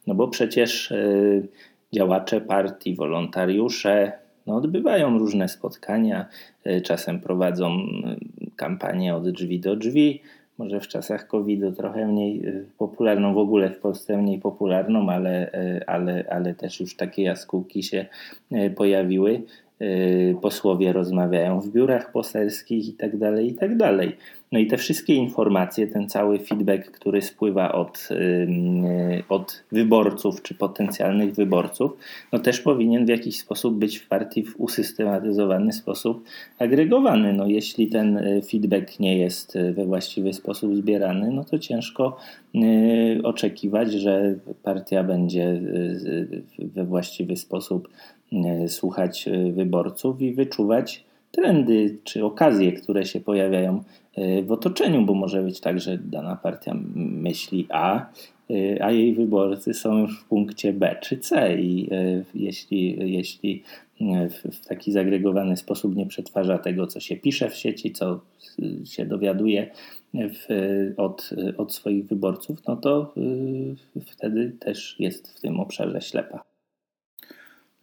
No 0.06 0.14
bo 0.14 0.28
przecież 0.28 0.92
działacze 1.92 2.40
partii, 2.40 2.94
wolontariusze 2.94 4.12
no 4.46 4.56
odbywają 4.56 5.18
różne 5.18 5.48
spotkania, 5.48 6.26
czasem 6.82 7.20
prowadzą 7.20 7.78
kampanię 8.56 9.16
od 9.16 9.30
drzwi 9.30 9.60
do 9.60 9.76
drzwi, 9.76 10.20
może 10.58 10.80
w 10.80 10.88
czasach 10.88 11.26
COVID-u 11.26 11.72
trochę 11.72 12.06
mniej 12.06 12.42
popularną, 12.78 13.34
w 13.34 13.38
ogóle 13.38 13.70
w 13.70 13.78
Polsce 13.78 14.18
mniej 14.18 14.38
popularną, 14.38 15.10
ale, 15.10 15.50
ale, 15.86 16.24
ale 16.30 16.54
też 16.54 16.80
już 16.80 16.96
takie 16.96 17.22
jaskółki 17.22 17.82
się 17.82 18.06
pojawiły. 18.76 19.42
Y, 19.84 20.36
posłowie 20.42 20.92
rozmawiają 20.92 21.60
w 21.60 21.68
biurach 21.68 22.12
poselskich 22.12 22.86
itd., 22.86 23.32
tak 23.58 23.70
itd. 23.70 24.12
No 24.54 24.60
i 24.60 24.66
te 24.66 24.76
wszystkie 24.76 25.14
informacje, 25.14 25.86
ten 25.86 26.08
cały 26.08 26.38
feedback, 26.38 26.90
który 26.90 27.22
spływa 27.22 27.72
od, 27.72 28.08
y, 28.10 29.22
od 29.28 29.64
wyborców 29.72 30.42
czy 30.42 30.54
potencjalnych 30.54 31.34
wyborców, 31.34 31.96
no 32.32 32.38
też 32.38 32.60
powinien 32.60 33.06
w 33.06 33.08
jakiś 33.08 33.38
sposób 33.38 33.78
być 33.78 33.98
w 33.98 34.08
partii 34.08 34.42
w 34.42 34.60
usystematyzowany 34.60 35.72
sposób 35.72 36.24
agregowany. 36.58 37.32
No 37.32 37.46
jeśli 37.46 37.88
ten 37.88 38.16
y, 38.16 38.42
feedback 38.42 39.00
nie 39.00 39.18
jest 39.18 39.58
we 39.72 39.86
właściwy 39.86 40.32
sposób 40.32 40.76
zbierany, 40.76 41.30
no 41.30 41.44
to 41.44 41.58
ciężko 41.58 42.16
oczekiwać, 43.22 43.92
że 43.92 44.34
partia 44.62 45.04
będzie 45.04 45.60
we 46.58 46.84
właściwy 46.84 47.36
sposób 47.36 47.88
słuchać 48.68 49.28
wyborców 49.52 50.22
i 50.22 50.32
wyczuwać 50.32 51.04
trendy 51.34 51.98
czy 52.04 52.24
okazje, 52.24 52.72
które 52.72 53.04
się 53.04 53.20
pojawiają 53.20 53.84
e, 54.14 54.42
w 54.42 54.52
otoczeniu, 54.52 55.02
bo 55.02 55.14
może 55.14 55.42
być 55.42 55.60
tak, 55.60 55.80
że 55.80 55.98
dana 55.98 56.36
partia 56.36 56.74
myśli 56.94 57.66
A, 57.70 58.06
a 58.80 58.90
jej 58.90 59.14
wyborcy 59.14 59.74
są 59.74 59.98
już 59.98 60.20
w 60.20 60.24
punkcie 60.24 60.72
B 60.72 60.96
czy 61.02 61.18
C 61.18 61.56
i 61.60 61.88
jeśli, 62.34 63.12
jeśli 63.12 63.62
w, 64.00 64.56
w 64.56 64.66
taki 64.66 64.92
zagregowany 64.92 65.56
sposób 65.56 65.96
nie 65.96 66.06
przetwarza 66.06 66.58
tego, 66.58 66.86
co 66.86 67.00
się 67.00 67.16
pisze 67.16 67.50
w 67.50 67.54
sieci, 67.54 67.92
co 67.92 68.20
się 68.84 69.06
dowiaduje 69.06 69.70
w, 70.14 70.46
od, 70.96 71.30
od 71.56 71.74
swoich 71.74 72.06
wyborców, 72.06 72.58
no 72.68 72.76
to 72.76 73.14
wtedy 74.06 74.52
też 74.60 74.96
jest 74.98 75.38
w 75.38 75.40
tym 75.40 75.60
obszarze 75.60 76.00
ślepa. 76.00 76.42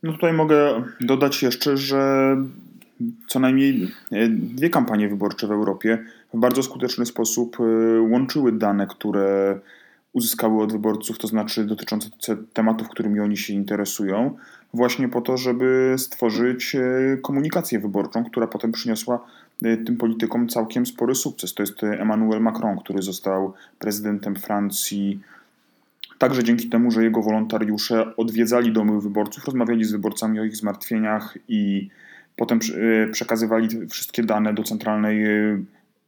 No 0.04 0.12
tutaj 0.12 0.34
mogę 0.34 0.84
dodać 1.02 1.44
jeszcze, 1.44 1.78
że 1.78 2.36
co 3.28 3.40
najmniej 3.40 3.92
dwie 4.30 4.70
kampanie 4.70 5.10
wyborcze 5.10 5.48
w 5.48 5.52
Europie 5.52 6.06
w 6.34 6.40
bardzo 6.40 6.64
skuteczny 6.64 7.06
sposób 7.06 7.58
łączyły 8.10 8.52
dane, 8.52 8.88
które 8.88 9.60
uzyskały 10.14 10.64
od 10.64 10.72
wyborców, 10.72 11.18
to 11.18 11.28
znaczy 11.28 11.66
dotyczące 11.66 12.10
tematów, 12.54 12.90
którymi 12.90 13.20
oni 13.20 13.38
się 13.38 13.54
interesują, 13.54 14.38
właśnie 14.74 15.10
po 15.10 15.22
to, 15.22 15.38
żeby 15.38 15.96
stworzyć 15.98 16.76
e, 16.76 17.18
komunikację 17.22 17.80
wyborczą, 17.80 18.24
która 18.24 18.48
potem 18.48 18.72
przyniosła 18.72 19.28
e, 19.64 19.78
tym 19.78 19.98
politykom 19.98 20.48
całkiem 20.48 20.86
spory 20.86 21.16
sukces. 21.16 21.54
To 21.54 21.64
jest 21.64 21.84
Emmanuel 21.84 22.42
Macron, 22.42 22.78
który 22.80 23.02
został 23.02 23.54
prezydentem 23.80 24.36
Francji 24.36 25.20
także 26.18 26.44
dzięki 26.44 26.70
temu, 26.70 26.92
że 26.92 27.04
jego 27.04 27.22
wolontariusze 27.22 28.16
odwiedzali 28.16 28.72
domy 28.72 29.02
wyborców, 29.02 29.46
rozmawiali 29.46 29.84
z 29.84 29.92
wyborcami 29.92 30.40
o 30.40 30.44
ich 30.44 30.56
zmartwieniach 30.56 31.38
i 31.48 31.90
potem 32.42 32.60
e, 33.04 33.08
przekazywali 33.08 33.68
wszystkie 33.90 34.24
dane 34.24 34.54
do 34.54 34.64
centralnej 34.64 35.26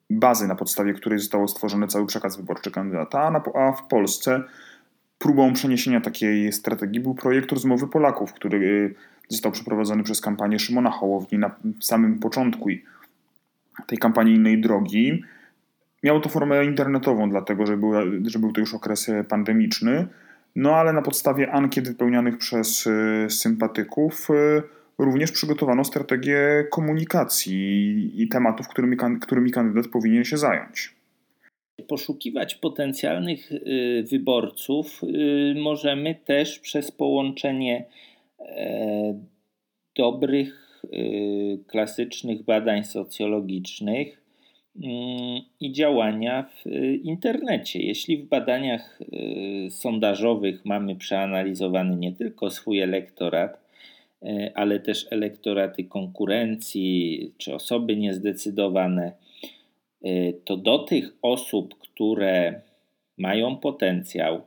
bazy, 0.10 0.48
na 0.48 0.56
podstawie 0.56 0.94
której 0.94 1.20
został 1.20 1.48
stworzony 1.48 1.88
cały 1.88 2.06
przekaz 2.06 2.38
wyborczy 2.38 2.72
kandydata, 2.72 3.42
a 3.56 3.72
w 3.72 3.88
Polsce 3.88 4.44
próbą 5.20 5.54
przeniesienia 5.54 6.02
takiej 6.02 6.52
strategii 6.52 7.00
był 7.00 7.16
projekt 7.16 7.52
rozmowy 7.52 7.88
Polaków, 7.88 8.34
który 8.34 8.58
y, 8.58 8.96
został 9.30 9.52
przeprowadzony 9.52 10.04
przez 10.04 10.22
kampanię 10.22 10.60
Szymona 10.60 10.92
Hołowni 10.92 11.40
na 11.40 11.56
samym 11.80 12.20
początku 12.20 12.70
tej 13.88 13.98
kampanijnej 13.98 14.62
drogi. 14.62 15.24
Miało 16.04 16.20
to 16.20 16.30
formę 16.30 16.66
internetową, 16.66 17.30
dlatego 17.30 17.66
że 17.66 17.78
był, 17.78 17.92
że 18.26 18.40
był 18.40 18.52
to 18.52 18.60
już 18.60 18.74
okres 18.74 19.12
pandemiczny, 19.30 20.08
no 20.56 20.76
ale 20.76 20.94
na 20.94 21.02
podstawie 21.02 21.52
ankiet 21.52 21.88
wypełnianych 21.88 22.38
przez 22.38 22.88
y, 22.88 23.28
sympatyków 23.30 24.30
y, 24.30 24.83
również 24.98 25.32
przygotowano 25.32 25.84
strategię 25.84 26.40
komunikacji 26.72 28.12
i 28.22 28.28
tematów, 28.28 28.68
którymi, 28.68 28.98
którymi 29.22 29.52
kandydat 29.52 29.88
powinien 29.88 30.24
się 30.24 30.38
zająć. 30.38 30.96
Poszukiwać 31.88 32.56
potencjalnych 32.56 33.52
y, 33.52 34.06
wyborców 34.12 35.02
y, 35.04 35.56
możemy 35.62 36.16
też 36.16 36.60
przez 36.60 36.92
połączenie 36.92 37.86
e, 38.40 39.20
dobrych, 39.98 40.82
y, 40.94 41.60
klasycznych 41.68 42.44
badań 42.44 42.84
socjologicznych 42.84 44.24
i 45.60 45.72
działania 45.72 46.44
w 46.44 46.70
internecie. 47.04 47.80
Jeśli 47.80 48.18
w 48.18 48.28
badaniach 48.28 49.00
sondażowych 49.70 50.66
mamy 50.66 50.96
przeanalizowany 50.96 51.96
nie 51.96 52.12
tylko 52.12 52.50
swój 52.50 52.80
elektorat, 52.80 53.63
ale 54.56 54.80
też 54.80 55.08
elektoraty 55.12 55.84
konkurencji 55.84 57.32
czy 57.38 57.56
osoby 57.56 57.96
niezdecydowane, 57.96 59.12
e, 60.04 60.34
to 60.34 60.58
do 60.58 60.80
tych 60.80 61.16
osób, 61.22 61.76
które 61.80 62.62
mają 63.18 63.58
potencjał, 63.58 64.42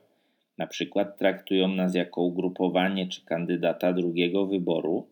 na 0.58 0.66
przykład 0.66 1.18
traktują 1.18 1.68
nas 1.68 1.94
jako 1.94 2.22
ugrupowanie 2.22 3.08
czy 3.08 3.24
kandydata 3.24 3.92
drugiego 3.92 4.46
wyboru, 4.46 5.06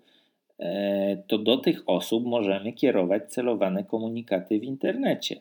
e, 0.59 1.17
to 1.27 1.39
do 1.39 1.57
tych 1.57 1.83
osób 1.87 2.27
możemy 2.27 2.73
kierować 2.73 3.33
celowane 3.33 3.85
komunikaty 3.85 4.61
w 4.61 4.65
internecie. 4.65 5.41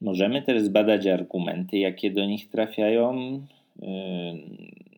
Możemy 0.00 0.42
też 0.42 0.62
zbadać 0.62 1.06
argumenty, 1.06 1.78
jakie 1.78 2.10
do 2.10 2.24
nich 2.24 2.48
trafiają. 2.50 3.16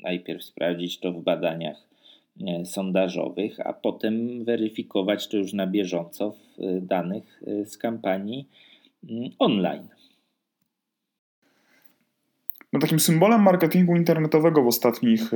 Najpierw 0.03 0.45
sprawdzić 0.45 0.99
to 0.99 1.13
w 1.13 1.23
badaniach 1.23 1.89
E, 1.89 1.98
sondażowych, 2.65 3.61
a 3.67 3.73
potem 3.73 4.45
weryfikować 4.45 5.29
to 5.29 5.37
już 5.37 5.53
na 5.53 5.67
bieżąco 5.67 6.31
w 6.31 6.61
e, 6.61 6.81
danych 6.81 7.43
e, 7.47 7.65
z 7.65 7.79
kampanii 7.79 8.49
mm, 9.11 9.31
online. 9.39 9.89
No 12.73 12.81
takim 12.81 13.01
symbolem 13.01 13.43
marketingu 13.43 13.97
internetowego 13.97 14.63
w 14.63 14.67
ostatnich 14.67 15.31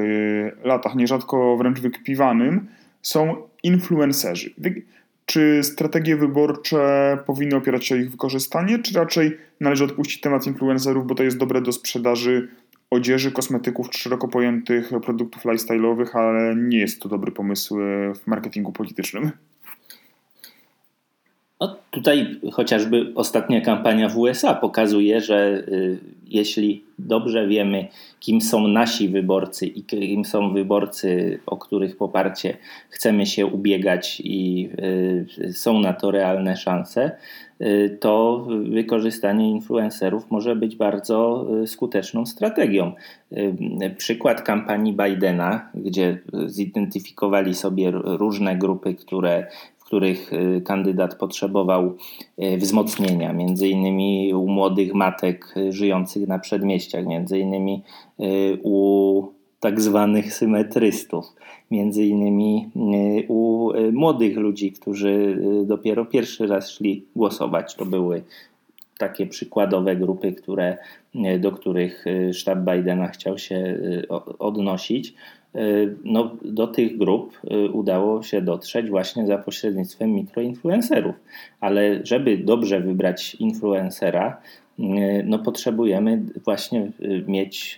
latach, 0.64 0.94
nierzadko 0.94 1.56
wręcz 1.56 1.80
wykpiwanym, 1.80 2.68
są 3.02 3.36
influencerzy. 3.62 4.50
Czy 5.26 5.62
strategie 5.62 6.16
wyborcze 6.16 7.18
powinny 7.26 7.56
opierać 7.56 7.86
się 7.86 7.94
o 7.94 7.98
ich 7.98 8.10
wykorzystanie, 8.10 8.78
czy 8.78 8.94
raczej 8.94 9.38
należy 9.60 9.84
odpuścić 9.84 10.20
temat 10.20 10.46
influencerów, 10.46 11.06
bo 11.06 11.14
to 11.14 11.22
jest 11.22 11.38
dobre 11.38 11.60
do 11.60 11.72
sprzedaży 11.72 12.48
odzieży, 12.92 13.32
kosmetyków 13.32 13.90
czy 13.90 13.98
szeroko 13.98 14.28
pojętych 14.28 14.90
produktów 15.04 15.44
lifestyle'owych, 15.44 16.16
ale 16.18 16.56
nie 16.56 16.78
jest 16.78 17.02
to 17.02 17.08
dobry 17.08 17.32
pomysł 17.32 17.80
e, 17.80 18.14
w 18.14 18.26
marketingu 18.26 18.72
politycznym. 18.72 19.30
No, 21.62 21.76
tutaj 21.90 22.40
chociażby 22.52 23.12
ostatnia 23.14 23.60
kampania 23.60 24.08
w 24.08 24.18
USA 24.18 24.54
pokazuje, 24.54 25.20
że 25.20 25.64
y, 25.68 25.98
jeśli 26.26 26.84
dobrze 26.98 27.46
wiemy, 27.46 27.88
kim 28.20 28.40
są 28.40 28.68
nasi 28.68 29.08
wyborcy 29.08 29.66
i 29.66 29.82
kim 29.82 30.24
są 30.24 30.52
wyborcy, 30.52 31.40
o 31.46 31.56
których 31.56 31.96
poparcie 31.96 32.56
chcemy 32.90 33.26
się 33.26 33.46
ubiegać 33.46 34.22
i 34.24 34.68
y, 35.38 35.52
są 35.52 35.78
na 35.78 35.92
to 35.92 36.10
realne 36.10 36.56
szanse, 36.56 37.10
to 38.00 38.46
wykorzystanie 38.70 39.50
influencerów 39.50 40.30
może 40.30 40.56
być 40.56 40.76
bardzo 40.76 41.46
skuteczną 41.66 42.26
strategią. 42.26 42.92
Przykład 43.96 44.42
kampanii 44.42 44.92
Bidena, 44.92 45.70
gdzie 45.74 46.18
zidentyfikowali 46.46 47.54
sobie 47.54 47.90
różne 47.90 48.56
grupy, 48.56 48.94
które 48.94 49.46
których 49.92 50.32
y, 50.32 50.60
kandydat 50.64 51.14
potrzebował 51.14 51.96
y, 52.42 52.56
wzmocnienia, 52.56 53.32
między 53.32 53.68
innymi 53.68 54.34
u 54.34 54.48
młodych 54.48 54.94
matek 54.94 55.54
y, 55.56 55.72
żyjących 55.72 56.28
na 56.28 56.38
przedmieściach, 56.38 57.06
między 57.06 57.38
innymi 57.38 57.82
u 58.62 59.24
tak 59.62 59.80
zwanych 59.80 60.34
symetrystów, 60.34 61.24
między 61.70 62.04
innymi 62.04 62.70
u 63.28 63.70
młodych 63.92 64.36
ludzi, 64.36 64.72
którzy 64.72 65.42
dopiero 65.64 66.04
pierwszy 66.04 66.46
raz 66.46 66.70
szli 66.70 67.04
głosować. 67.16 67.74
To 67.74 67.86
były 67.86 68.22
takie 68.98 69.26
przykładowe 69.26 69.96
grupy, 69.96 70.32
które, 70.32 70.78
do 71.40 71.52
których 71.52 72.04
sztab 72.32 72.58
Bidena 72.58 73.08
chciał 73.08 73.38
się 73.38 73.78
odnosić. 74.38 75.14
Y, 75.56 75.96
no, 76.04 76.36
do 76.44 76.66
tych 76.66 76.98
grup 76.98 77.40
y, 77.44 77.70
udało 77.70 78.22
się 78.22 78.42
dotrzeć 78.42 78.90
właśnie 78.90 79.26
za 79.26 79.38
pośrednictwem 79.38 80.12
mikroinfluencerów. 80.12 81.14
Ale 81.60 82.06
żeby 82.06 82.38
dobrze 82.38 82.80
wybrać 82.80 83.34
influencera, 83.34 84.40
y, 84.78 84.82
no 85.26 85.38
potrzebujemy 85.38 86.22
właśnie 86.44 86.90
mieć 87.26 87.76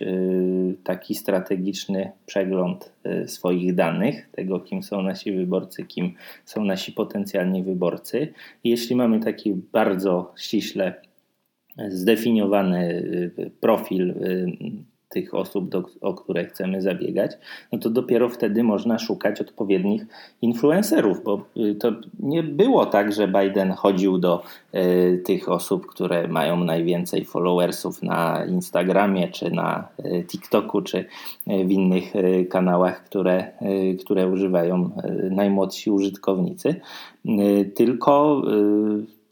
taki 0.83 1.15
strategiczny 1.15 2.11
przegląd 2.25 2.93
swoich 3.25 3.75
danych, 3.75 4.29
tego 4.31 4.59
kim 4.59 4.83
są 4.83 5.01
nasi 5.01 5.31
wyborcy, 5.31 5.85
kim 5.85 6.13
są 6.45 6.63
nasi 6.63 6.91
potencjalni 6.91 7.63
wyborcy. 7.63 8.33
I 8.63 8.69
jeśli 8.69 8.95
mamy 8.95 9.19
taki 9.19 9.53
bardzo 9.71 10.33
ściśle 10.37 10.93
zdefiniowany 11.89 13.03
profil 13.59 14.13
tych 15.09 15.33
osób, 15.33 15.69
do, 15.69 15.83
o 16.01 16.13
które 16.13 16.45
chcemy 16.45 16.81
zabiegać, 16.81 17.31
no 17.71 17.79
to 17.79 17.89
dopiero 17.89 18.29
wtedy 18.29 18.63
można 18.63 18.99
szukać 18.99 19.41
odpowiednich 19.41 20.05
influencerów, 20.41 21.23
bo 21.23 21.45
y, 21.57 21.75
to 21.75 21.91
nie 22.19 22.43
było 22.43 22.85
tak, 22.85 23.13
że 23.13 23.27
Biden 23.27 23.71
chodził 23.71 24.17
do 24.17 24.43
y, 24.75 25.21
tych 25.25 25.49
osób, 25.49 25.87
które 25.87 26.27
mają 26.27 26.63
najwięcej 26.63 27.25
followersów 27.25 28.03
na 28.03 28.45
Instagramie, 28.45 29.27
czy 29.27 29.51
na 29.51 29.87
y, 30.05 30.23
TikToku, 30.23 30.81
czy 30.81 30.97
y, 30.97 31.05
w 31.65 31.71
innych 31.71 32.15
y, 32.15 32.45
kanałach, 32.49 33.03
które, 33.03 33.51
y, 33.61 33.97
które 33.97 34.27
używają 34.27 34.89
najmłodsi 35.31 35.91
użytkownicy, 35.91 36.75
tylko 37.75 38.41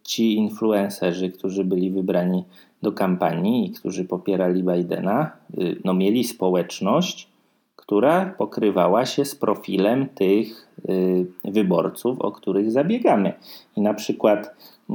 ci 0.04 0.36
influencerzy, 0.36 1.30
którzy 1.30 1.64
byli 1.64 1.92
wybrani 1.92 2.44
do 2.84 2.92
kampanii 2.92 3.66
i 3.66 3.72
którzy 3.72 4.06
popierali 4.06 4.64
Bidena, 4.64 5.32
y, 5.58 5.82
no 5.86 5.94
mieli 5.94 6.24
społeczność, 6.24 7.28
która 7.76 8.26
pokrywała 8.38 9.06
się 9.06 9.26
z 9.26 9.36
profilem 9.36 10.10
tych 10.10 10.68
y, 10.90 11.26
wyborców, 11.46 12.22
o 12.22 12.32
których 12.32 12.72
zabiegamy. 12.72 13.34
I 13.76 13.82
na 13.82 13.94
przykład 13.94 14.56
y, 14.90 14.94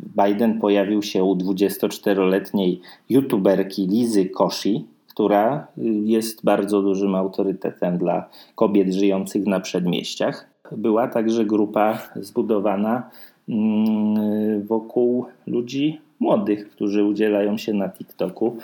Biden 0.00 0.60
pojawił 0.60 1.02
się 1.02 1.24
u 1.24 1.36
24-letniej 1.36 2.80
youtuberki 3.08 3.86
Lizy 3.86 4.26
Koshi, 4.26 4.84
która 5.08 5.66
jest 6.04 6.44
bardzo 6.44 6.82
dużym 6.82 7.14
autorytetem 7.14 7.98
dla 7.98 8.28
kobiet 8.54 8.92
żyjących 8.92 9.46
na 9.46 9.60
przedmieściach. 9.60 10.50
była 10.72 11.08
także 11.08 11.44
grupa 11.44 11.98
zbudowana 12.16 13.10
mm, 13.48 14.66
wokół 14.66 15.26
ludzi 15.46 16.00
młodych, 16.20 16.70
którzy 16.70 17.04
udzielają 17.04 17.58
się 17.58 17.72
na 17.72 17.88
TikToku. 17.88 18.56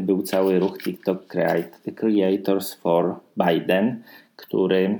Był 0.00 0.22
cały 0.22 0.58
ruch 0.58 0.78
TikTok 0.78 1.26
Creators 1.94 2.74
for 2.74 3.14
Biden, 3.36 4.02
który 4.36 4.98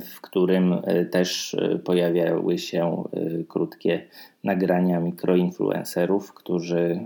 w 0.00 0.20
którym 0.20 0.72
e, 0.72 1.04
też 1.04 1.54
e, 1.54 1.78
pojawiały 1.78 2.58
się 2.58 3.04
e, 3.12 3.44
krótkie 3.44 4.02
nagrania 4.44 5.00
mikroinfluencerów, 5.00 6.34
którzy 6.34 7.00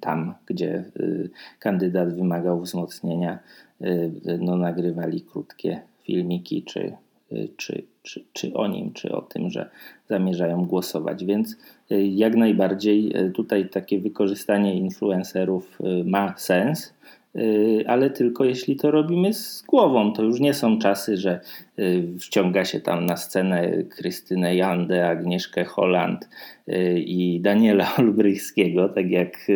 tam, 0.00 0.34
gdzie 0.46 0.84
kandydat 1.58 2.14
wymagał 2.14 2.60
wzmocnienia, 2.60 3.38
no, 4.40 4.56
nagrywali 4.56 5.20
krótkie 5.20 5.80
filmiki, 6.02 6.62
czy, 6.62 6.92
czy, 7.56 7.82
czy, 8.02 8.24
czy 8.32 8.54
o 8.54 8.66
nim, 8.66 8.92
czy 8.92 9.12
o 9.12 9.22
tym, 9.22 9.50
że 9.50 9.70
zamierzają 10.08 10.64
głosować. 10.64 11.24
Więc 11.24 11.56
jak 12.10 12.36
najbardziej 12.36 13.12
tutaj 13.34 13.68
takie 13.68 14.00
wykorzystanie 14.00 14.74
influencerów 14.74 15.78
ma 16.04 16.34
sens 16.36 16.92
Y, 16.92 17.17
ale 17.86 18.10
tylko 18.10 18.44
jeśli 18.44 18.76
to 18.76 18.90
robimy 18.90 19.32
z 19.32 19.62
głową. 19.62 20.12
To 20.12 20.22
już 20.22 20.40
nie 20.40 20.54
są 20.54 20.78
czasy, 20.78 21.16
że 21.16 21.40
y, 21.78 22.04
wciąga 22.20 22.64
się 22.64 22.80
tam 22.80 23.06
na 23.06 23.16
scenę 23.16 23.82
Krystynę 23.82 24.56
Jandę, 24.56 25.08
Agnieszkę 25.08 25.64
Holland 25.64 26.28
y, 26.68 27.00
i 27.00 27.40
Daniela 27.40 27.88
Olbrychskiego, 27.98 28.88
tak 28.88 29.10
jak 29.10 29.50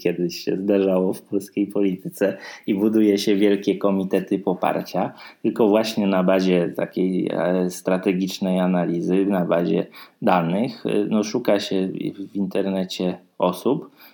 kiedyś 0.00 0.44
się 0.44 0.56
zdarzało 0.56 1.12
w 1.12 1.22
polskiej 1.22 1.66
polityce 1.66 2.36
i 2.66 2.74
buduje 2.74 3.18
się 3.18 3.36
wielkie 3.36 3.78
komitety 3.78 4.38
poparcia, 4.38 5.12
tylko 5.42 5.68
właśnie 5.68 6.06
na 6.06 6.22
bazie 6.22 6.68
takiej 6.76 7.30
e, 7.32 7.70
strategicznej 7.70 8.60
analizy, 8.60 9.26
na 9.26 9.44
bazie 9.44 9.86
danych, 10.22 10.84
no 11.08 11.22
szuka 11.22 11.60
się 11.60 11.88
w 12.32 12.36
internecie 12.36 13.18
osób, 13.38 13.90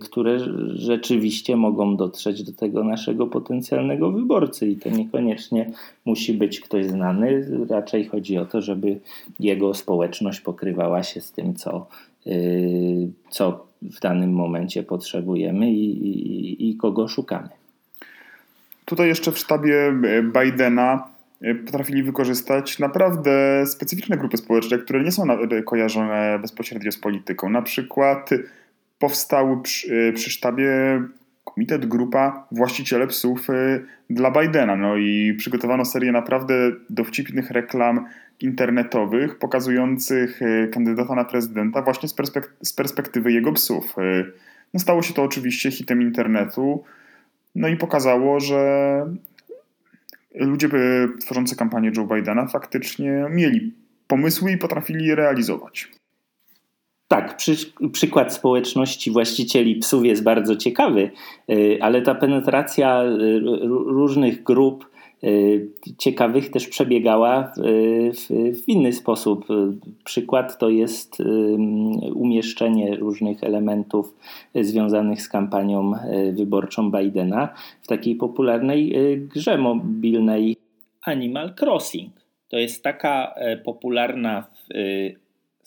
które 0.00 0.38
rzeczywiście 0.74 1.56
mogą 1.56 1.96
dotrzeć 1.96 2.42
do 2.42 2.52
tego 2.52 2.84
naszego 2.84 3.26
potencjalnego 3.26 4.10
wyborcy 4.10 4.68
i 4.68 4.76
to 4.76 4.90
niekoniecznie 4.90 5.70
musi 6.04 6.34
być 6.34 6.60
ktoś 6.60 6.86
znany, 6.86 7.48
raczej 7.70 8.04
chodzi 8.04 8.38
o 8.38 8.46
to, 8.46 8.62
żeby 8.62 9.00
jego 9.40 9.74
społeczność 9.74 10.40
pokrywała 10.40 11.02
się 11.02 11.20
z 11.20 11.32
tym, 11.32 11.54
co, 11.54 11.86
y, 12.26 13.08
co 13.30 13.66
w 13.82 14.00
danym 14.00 14.32
momencie 14.32 14.82
potrzebujemy 14.82 15.72
i, 15.72 16.08
i, 16.08 16.70
i 16.70 16.76
kogo 16.76 17.08
szukamy. 17.08 17.48
Tutaj 18.84 19.08
jeszcze 19.08 19.32
w 19.32 19.38
sztabie 19.38 19.94
Bidena 20.22 21.08
y, 21.42 21.54
potrafili 21.54 22.02
wykorzystać 22.02 22.78
naprawdę 22.78 23.64
specyficzne 23.66 24.16
grupy 24.16 24.36
społeczne, 24.36 24.78
które 24.78 25.04
nie 25.04 25.12
są 25.12 25.22
kojarzone 25.64 26.38
bezpośrednio 26.42 26.92
z 26.92 26.98
polityką. 26.98 27.50
Na 27.50 27.62
przykład 27.62 28.30
powstał 28.98 29.60
przy, 29.60 29.94
y, 29.94 30.12
przy 30.12 30.30
sztabie 30.30 30.70
komitet, 31.44 31.86
grupa 31.86 32.46
właściciele 32.52 33.06
psów 33.06 33.50
y, 33.50 33.84
dla 34.10 34.30
Bidena. 34.30 34.76
No 34.76 34.96
i 34.96 35.34
przygotowano 35.38 35.84
serię 35.84 36.12
naprawdę 36.12 36.54
dowcipnych 36.90 37.50
reklam 37.50 38.06
internetowych 38.40 39.38
pokazujących 39.38 40.42
y, 40.42 40.68
kandydata 40.72 41.14
na 41.14 41.24
prezydenta 41.24 41.82
właśnie 41.82 42.08
z, 42.08 42.14
perspek 42.14 42.54
z 42.62 42.72
perspektywy 42.72 43.32
jego 43.32 43.52
psów. 43.52 43.96
No 44.74 44.80
stało 44.80 45.02
się 45.02 45.14
to 45.14 45.22
oczywiście 45.22 45.70
hitem 45.70 46.02
internetu. 46.02 46.84
No 47.54 47.68
i 47.68 47.76
pokazało, 47.76 48.40
że 48.40 48.60
ludzie 50.34 50.68
tworzący 51.20 51.56
kampanię 51.56 51.92
Joe 51.96 52.06
Bidena 52.06 52.46
faktycznie 52.46 53.26
mieli 53.30 53.74
pomysły 54.06 54.52
i 54.52 54.58
potrafili 54.58 55.06
je 55.06 55.14
realizować. 55.14 55.88
Tak, 57.08 57.36
przy, 57.36 57.56
przykład 57.92 58.34
społeczności 58.34 59.10
właścicieli 59.10 59.76
psów 59.76 60.04
jest 60.04 60.22
bardzo 60.22 60.56
ciekawy, 60.56 61.10
y, 61.50 61.78
ale 61.80 62.02
ta 62.02 62.14
penetracja 62.14 63.04
y, 63.04 63.40
różnych 63.86 64.42
grup 64.42 64.90
y, 65.24 65.68
ciekawych 65.98 66.50
też 66.50 66.68
przebiegała 66.68 67.52
w, 67.56 68.54
w, 68.62 68.68
inny 68.68 68.92
sposób. 68.92 69.46
Przykład 70.04 70.58
to 70.58 70.70
jest 70.70 71.22
umieszczenie 72.14 72.96
różnych 72.96 73.44
elementów 73.44 74.16
związanych 74.54 75.22
z 75.22 75.28
kampanią 75.28 75.92
wyborczą 76.32 76.90
Bidena 76.90 77.48
w 77.82 77.86
takiej 77.86 78.16
popularnej 78.16 78.94
grze 79.34 79.58
mobilnej 79.58 80.56
Animal 81.02 81.54
Crossing. 81.60 82.12
To 82.48 82.58
jest 82.58 82.82
taka 82.82 83.34
e, 83.36 83.56
popularna 83.56 84.42
w 84.42 84.74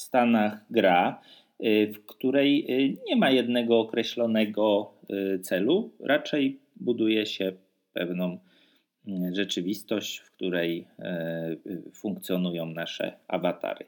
Stanach 0.01 0.65
gra, 0.69 1.21
y, 1.65 1.93
w 1.93 2.05
której 2.05 2.65
y, 2.71 2.97
nie 3.07 3.15
ma 3.15 3.31
jednego 3.31 3.79
określonego 3.79 4.93
y, 5.35 5.39
celu, 5.39 5.91
raczej 5.99 6.59
buduje 6.75 7.25
się 7.25 7.51
pewną 7.93 8.39
rzeczywistość, 9.31 10.17
w 10.19 10.31
której 10.31 10.87
funkcjonują 11.93 12.65
nasze 12.65 13.17
awatary. 13.27 13.85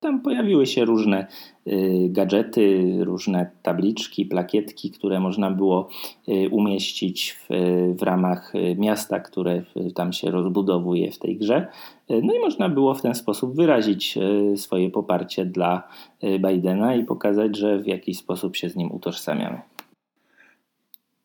Tam 0.00 0.20
pojawiły 0.20 0.66
się 0.66 0.84
różne 0.84 1.26
y, 1.66 2.08
gadżety, 2.10 2.96
różne 3.00 3.50
tabliczki, 3.62 4.26
plakietki, 4.26 4.90
które 4.90 5.20
można 5.20 5.50
było 5.50 5.88
y, 6.28 6.48
umieścić 6.50 7.32
w, 7.32 7.48
w 7.98 8.02
ramach 8.02 8.54
y, 8.54 8.76
miasta, 8.78 9.20
które 9.20 9.62
tam 9.94 10.12
się 10.12 10.30
rozbudowuje 10.30 11.12
w 11.12 11.18
tej 11.18 11.36
grze. 11.36 11.66
No 12.22 12.34
i 12.34 12.38
można 12.38 12.68
było 12.68 12.94
w 12.94 13.02
ten 13.02 13.14
sposób 13.14 13.56
wyrazić 13.56 14.18
swoje 14.56 14.90
poparcie 14.90 15.44
dla 15.44 15.88
Bidena 16.22 16.94
i 16.94 17.04
pokazać, 17.04 17.56
że 17.56 17.78
w 17.78 17.86
jakiś 17.86 18.18
sposób 18.18 18.56
się 18.56 18.68
z 18.68 18.76
nim 18.76 18.92
utożsamiamy. 18.92 19.60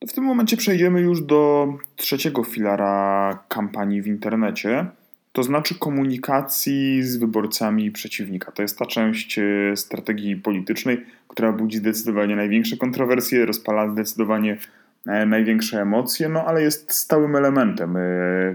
W 0.08 0.12
tym 0.12 0.24
momencie 0.24 0.56
przejdziemy 0.56 1.00
już 1.00 1.22
do 1.22 1.68
trzeciego 1.96 2.44
filara 2.44 3.44
kampanii 3.48 4.02
w 4.02 4.06
internecie 4.06 4.86
to 5.32 5.42
znaczy 5.42 5.78
komunikacji 5.78 7.02
z 7.02 7.16
wyborcami 7.16 7.90
przeciwnika. 7.90 8.52
To 8.52 8.62
jest 8.62 8.78
ta 8.78 8.86
część 8.86 9.38
e, 9.38 9.42
strategii 9.76 10.36
politycznej, 10.36 11.06
która 11.28 11.52
budzi 11.52 11.78
zdecydowanie 11.78 12.36
największe 12.36 12.76
kontrowersje, 12.76 13.46
rozpala 13.46 13.88
zdecydowanie 13.88 14.58
e, 15.06 15.26
największe 15.26 15.80
emocje, 15.80 16.28
no 16.28 16.44
ale 16.44 16.62
jest 16.62 16.92
stałym 16.92 17.36
elementem 17.36 17.96
e, 17.96 18.00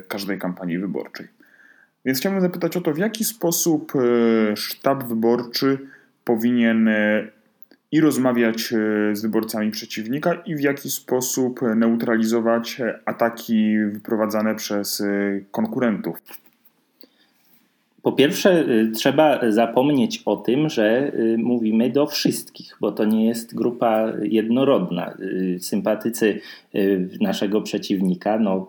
każdej 0.07 0.39
kampanii 0.39 0.78
wyborczej. 0.78 1.28
Więc 2.05 2.19
chciałbym 2.19 2.41
zapytać 2.41 2.78
o 2.78 2.82
to, 2.82 2.93
w 2.93 2.97
jaki 2.97 3.23
sposób 3.23 3.93
sztab 4.55 5.03
wyborczy 5.03 5.78
powinien 6.23 6.89
i 7.91 8.01
rozmawiać 8.01 8.73
z 9.13 9.21
wyborcami 9.21 9.71
przeciwnika, 9.71 10.34
i 10.34 10.55
w 10.55 10.59
jaki 10.59 10.89
sposób 10.89 11.59
neutralizować 11.75 12.82
ataki 13.05 13.78
wyprowadzane 13.91 14.55
przez 14.55 15.03
konkurentów. 15.51 16.17
Po 18.08 18.12
pierwsze, 18.12 18.66
y, 18.70 18.91
trzeba 18.91 19.51
zapomnieć 19.51 20.22
o 20.26 20.38
tym, 20.38 20.70
że 20.70 21.12
y, 21.14 21.38
mówimy 21.38 21.89
do 21.89 22.05
wszystkich, 22.05 22.78
bo 22.82 22.91
to 22.91 23.05
nie 23.05 23.26
jest 23.26 23.55
grupa 23.55 24.14
jednorodna. 24.22 25.14
Y, 25.20 25.58
sympatycy 25.60 26.39
naszego 27.22 27.62
przeciwnika 27.62 28.39
no, 28.39 28.68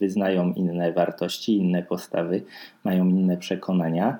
wyznają 0.00 0.52
inne 0.52 0.92
wartości, 0.92 1.56
inne 1.56 1.82
postawy, 1.82 2.42
mają 2.84 3.08
inne 3.08 3.36
przekonania, 3.36 4.18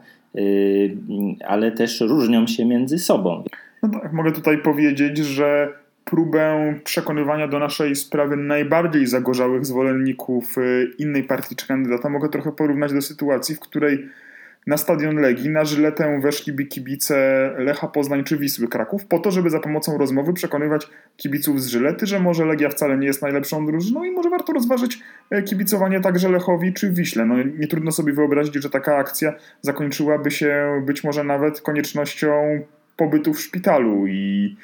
ale 1.46 1.72
też 1.72 2.00
różnią 2.00 2.46
się 2.46 2.64
między 2.64 2.98
sobą. 2.98 3.44
No 3.82 3.88
tak, 3.88 4.12
mogę 4.12 4.32
tutaj 4.32 4.58
powiedzieć, 4.58 5.18
że 5.18 5.68
próbę 6.04 6.74
przekonywania 6.84 7.48
do 7.48 7.58
naszej 7.58 7.96
sprawy 7.96 8.36
najbardziej 8.36 9.06
zagorzałych 9.06 9.66
zwolenników 9.66 10.56
innej 10.98 11.24
partii 11.24 11.56
czy 11.56 11.66
kandydata 11.66 12.08
mogę 12.08 12.28
trochę 12.28 12.52
porównać 12.52 12.92
do 12.92 13.02
sytuacji, 13.02 13.54
w 13.54 13.60
której 13.60 14.08
na 14.66 14.76
stadion 14.76 15.16
Legii 15.16 15.50
na 15.50 15.64
żyletę 15.64 16.20
weszliby 16.20 16.64
kibice 16.64 17.50
Lecha 17.58 17.88
Poznań 17.88 18.24
czy 18.24 18.36
Wisły 18.36 18.68
Kraków 18.68 19.06
po 19.06 19.18
to, 19.18 19.30
żeby 19.30 19.50
za 19.50 19.60
pomocą 19.60 19.98
rozmowy 19.98 20.32
przekonywać 20.32 20.88
kibiców 21.16 21.62
z 21.62 21.66
Żylety, 21.66 22.06
że 22.06 22.20
może 22.20 22.44
Legia 22.44 22.68
wcale 22.68 22.98
nie 22.98 23.06
jest 23.06 23.22
najlepszą 23.22 23.66
drużyną 23.66 24.04
i 24.04 24.10
może 24.10 24.30
warto 24.30 24.52
rozważyć 24.52 24.98
e, 25.30 25.42
kibicowanie 25.42 26.00
także 26.00 26.28
Lechowi 26.28 26.72
czy 26.72 26.90
Wiśle. 26.90 27.26
No, 27.26 27.34
nie 27.42 27.66
trudno 27.66 27.92
sobie 27.92 28.12
wyobrazić, 28.12 28.54
że 28.54 28.70
taka 28.70 28.96
akcja 28.96 29.34
zakończyłaby 29.62 30.30
się 30.30 30.82
być 30.86 31.04
może 31.04 31.24
nawet 31.24 31.60
koniecznością 31.60 32.60
pobytu 32.96 33.34
w 33.34 33.40
szpitalu 33.40 34.06
i 34.06 34.56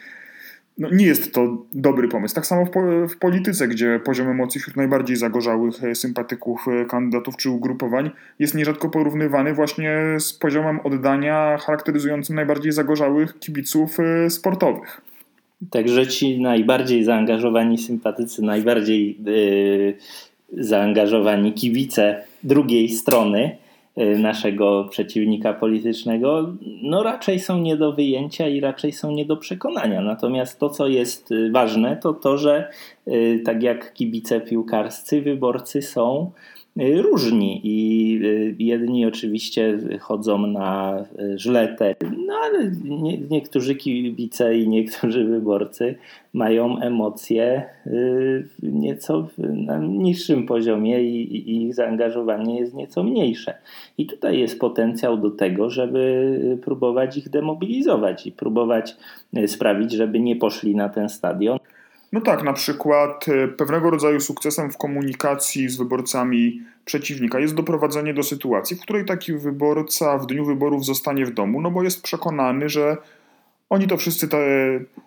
no, 0.79 0.89
nie 0.93 1.07
jest 1.07 1.35
to 1.35 1.67
dobry 1.73 2.09
pomysł. 2.09 2.35
Tak 2.35 2.47
samo 2.47 2.67
w, 2.67 2.71
w, 3.09 3.19
polityce, 3.19 3.69
gdzie 3.69 4.01
poziom 4.05 4.29
emocji 4.29 4.61
wśród 4.61 4.77
najbardziej 4.77 5.17
zagorzałych 5.17 5.85
e, 5.85 5.95
sympatyków 5.95 6.67
e, 6.69 6.85
kandydatów 6.85 7.37
czy 7.37 7.51
ugrupowań 7.51 8.11
jest 8.39 8.55
nierzadko 8.55 8.91
porównywany 8.91 9.55
właśnie 9.55 10.17
z 10.19 10.33
poziomem 10.33 10.81
oddania 10.85 11.59
charakteryzującym 11.59 12.37
najbardziej 12.37 12.73
zagorzałych 12.73 13.39
kibiców 13.39 14.01
e, 14.01 14.31
sportowych. 14.31 15.01
Także 15.71 16.07
ci 16.07 16.41
najbardziej 16.41 17.05
zaangażowani 17.05 17.79
sympatycy, 17.79 18.43
najbardziej 18.43 19.19
yy, 19.25 19.95
zaangażowani 20.65 21.53
kibice 21.53 22.25
drugiej 22.43 22.89
strony 22.89 23.57
naszego 23.97 24.85
przeciwnika 24.85 25.53
politycznego, 25.53 26.55
no 26.83 27.03
raczej 27.03 27.41
są 27.41 27.59
nie 27.59 27.77
do 27.77 27.93
wyjęcia 27.93 28.49
i 28.49 28.61
raczej 28.61 28.93
są 28.93 29.11
nie 29.11 29.25
do 29.25 29.37
przekonania. 29.37 30.01
Natomiast 30.01 30.59
to, 30.59 30.71
co 30.71 30.89
jest 30.89 31.33
y, 31.33 31.51
ważne, 31.51 31.97
to 31.97 32.13
to, 32.13 32.39
że 32.39 32.71
tak 33.45 33.63
jak 33.63 33.93
kibice 33.93 34.41
piłkarscy, 34.41 35.23
wyborcy 35.23 35.83
są 35.83 36.31
Y, 36.31 36.54
różni 36.77 37.61
i 37.65 38.21
y, 38.25 38.57
jedni 38.59 39.07
oczywiście 39.07 39.79
chodzą 40.01 40.47
na 40.47 41.01
y, 41.21 41.39
żletę, 41.39 41.95
no 42.27 42.35
ale 42.35 42.71
nie, 42.85 43.19
niektórzy 43.19 43.75
kibice 43.75 44.59
i 44.59 44.69
niektórzy 44.69 45.25
wyborcy 45.25 45.95
mają 46.33 46.79
emocje 46.79 47.65
nieco 48.63 49.29
na 49.39 49.79
niższym 49.79 50.47
poziomie 50.47 51.03
i, 51.03 51.37
i 51.37 51.63
ich 51.63 51.75
zaangażowanie 51.75 52.59
jest 52.61 52.75
nieco 52.75 53.03
mniejsze. 53.03 53.55
I 53.99 54.07
tutaj 54.07 54.39
jest 54.39 54.61
potencjał 54.61 55.19
do 55.19 55.31
tego, 55.31 55.71
żeby 55.71 56.59
próbować 56.63 57.17
ich 57.17 57.29
demobilizować 57.29 58.27
i 58.27 58.33
próbować 58.33 58.97
sprawić, 59.47 59.93
żeby 59.93 60.21
nie 60.21 60.37
poszli 60.37 60.77
na 60.77 60.89
ten 60.89 61.09
stadion. 61.09 61.59
No 62.15 62.21
tak, 62.21 62.43
na 62.43 62.53
przykład 62.53 63.29
e, 63.29 63.49
pewnego 63.49 63.91
rodzaju 63.91 64.21
sukcesem 64.21 64.71
w 64.71 64.77
komunikacji 64.77 65.69
z 65.69 65.77
wyborcami 65.77 66.63
przeciwnika 66.85 67.41
jest 67.41 67.55
doprowadzenie 67.55 68.15
do 68.15 68.23
sytuacji, 68.23 68.77
w 68.77 68.81
której 68.81 69.05
taki 69.05 69.33
wyborca 69.33 70.19
w 70.19 70.27
dniu 70.27 70.45
wyborów 70.45 70.85
zostanie 70.85 71.27
w 71.27 71.35
domu, 71.35 71.61
no 71.61 71.71
bo 71.71 71.83
jest 71.83 72.03
przekonany, 72.03 72.69
że 72.69 72.97
oni 73.71 73.87
to 73.87 73.97
wszyscy 73.97 74.29
te, 74.29 74.39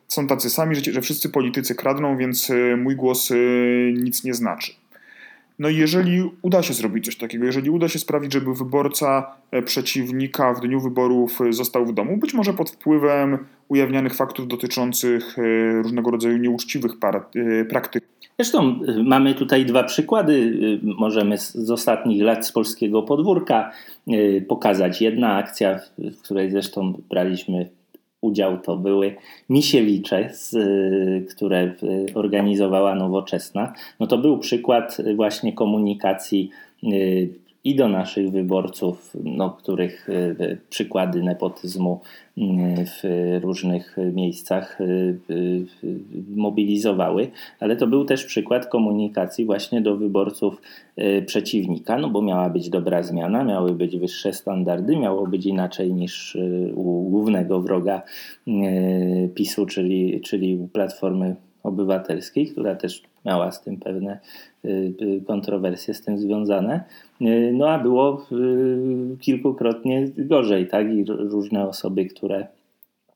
są 0.07 0.27
tacy 0.27 0.49
sami, 0.49 0.75
że, 0.75 0.81
że 0.93 1.01
wszyscy 1.01 1.29
politycy 1.29 1.75
kradną, 1.75 2.17
więc 2.17 2.49
e, 2.49 2.77
mój 2.77 2.95
głos 2.95 3.31
e, 3.31 3.35
nic 3.93 4.23
nie 4.23 4.33
znaczy. 4.33 4.73
No 5.59 5.69
i 5.69 5.77
jeżeli 5.77 6.31
uda 6.41 6.63
się 6.63 6.73
zrobić 6.73 7.05
coś 7.05 7.17
takiego, 7.17 7.45
jeżeli 7.45 7.69
uda 7.69 7.87
się 7.87 7.99
sprawić, 7.99 8.33
żeby 8.33 8.53
wyborca 8.53 9.35
e, 9.51 9.61
przeciwnika 9.61 10.53
w 10.53 10.61
dniu 10.61 10.79
wyborów 10.79 11.41
e, 11.41 11.53
został 11.53 11.85
w 11.85 11.93
domu, 11.93 12.17
być 12.17 12.33
może 12.33 12.53
pod 12.53 12.69
wpływem 12.69 13.37
ujawnianych 13.67 14.15
faktów 14.15 14.47
dotyczących 14.47 15.39
e, 15.39 15.41
różnego 15.81 16.11
rodzaju 16.11 16.37
nieuczciwych 16.37 16.91
praktyk. 17.69 18.03
Zresztą 18.39 18.79
mamy 19.03 19.33
tutaj 19.35 19.65
dwa 19.65 19.83
przykłady, 19.83 20.59
możemy 20.83 21.37
z 21.37 21.71
ostatnich 21.71 22.21
lat 22.21 22.47
z 22.47 22.51
polskiego 22.51 23.03
podwórka 23.03 23.71
pokazać. 24.47 25.01
Jedna 25.01 25.35
akcja, 25.35 25.79
w 25.97 26.21
której 26.21 26.51
zresztą 26.51 27.01
braliśmy 27.09 27.69
udział 28.21 28.57
to 28.57 28.77
były 28.77 29.15
Misiewicze, 29.49 30.29
które 31.29 31.73
organizowała 32.13 32.95
Nowoczesna. 32.95 33.73
No 33.99 34.07
to 34.07 34.17
był 34.17 34.37
przykład 34.37 34.97
właśnie 35.15 35.53
komunikacji 35.53 36.49
y, 36.83 37.29
i 37.67 37.75
do 37.75 37.87
naszych 37.87 38.31
wyborców, 38.31 39.13
no, 39.23 39.49
których 39.49 40.09
y, 40.09 40.57
przykłady 40.69 41.23
nepotyzmu 41.23 42.01
y, 42.37 42.41
w 42.85 43.03
różnych 43.43 43.97
miejscach 44.13 44.81
y, 44.81 45.65
mobilizowały, 46.35 47.31
ale 47.59 47.75
to 47.75 47.87
był 47.87 48.05
też 48.05 48.25
przykład 48.25 48.65
komunikacji 48.65 49.45
właśnie 49.45 49.81
do 49.81 49.97
wyborców 49.97 50.61
przeciwnika, 51.25 51.97
no 51.97 52.09
bo 52.09 52.21
miała 52.21 52.49
być 52.49 52.69
dobra 52.69 53.03
zmiana, 53.03 53.43
miały 53.43 53.75
być 53.75 53.97
wyższe 53.97 54.33
standardy, 54.33 54.97
miało 54.97 55.27
być 55.27 55.45
inaczej 55.45 55.93
niż 55.93 56.37
u 56.75 57.09
głównego 57.09 57.61
wroga 57.61 58.01
PiSu, 59.35 59.65
czyli, 59.65 60.21
czyli 60.21 60.67
Platformy 60.73 61.35
Obywatelskiej, 61.63 62.47
która 62.47 62.75
też 62.75 63.03
miała 63.27 63.51
z 63.51 63.61
tym 63.61 63.77
pewne 63.77 64.19
y, 64.65 64.93
y, 65.01 65.21
kontrowersje 65.27 65.93
z 65.93 66.01
tym 66.01 66.17
związane. 66.17 66.83
Y, 67.21 67.51
no 67.53 67.69
a 67.69 67.79
było 67.79 68.25
kilkukrotnie 69.19 70.07
gorzej, 70.17 70.67
tak? 70.67 70.93
I 70.93 71.05
różne 71.05 71.67
osoby, 71.67 72.05
które 72.05 72.47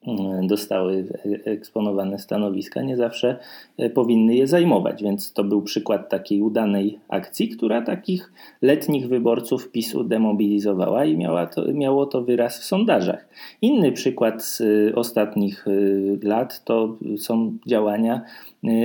E, 0.08 0.42
dostały 0.48 1.06
eksponowane 1.46 2.20
stanowiska, 2.20 2.82
nie 2.82 2.98
zawsze 2.98 3.38
e, 3.78 3.90
powinny 3.90 4.36
je 4.36 4.48
zajmować. 4.48 5.04
Więc 5.04 5.34
to 5.34 5.44
był 5.44 5.62
przykład 5.62 6.10
takiej 6.10 6.42
udanej 6.42 7.00
akcji, 7.10 7.50
która 7.50 7.82
takich 7.82 8.34
letnich 8.62 9.08
wyborców 9.08 9.72
PiSu 9.72 10.04
demobilizowała 10.04 11.06
i 11.06 11.18
miała 11.18 11.46
to, 11.46 11.74
miało 11.74 12.06
to 12.06 12.24
wyraz 12.24 12.60
w 12.60 12.64
sondażach. 12.64 13.28
Inny 13.62 13.92
przykład 13.92 14.44
z 14.44 14.62
e, 14.62 14.96
ostatnich 14.96 15.66
lat 16.24 16.64
to 16.64 16.98
są 17.18 17.58
działania 17.68 18.22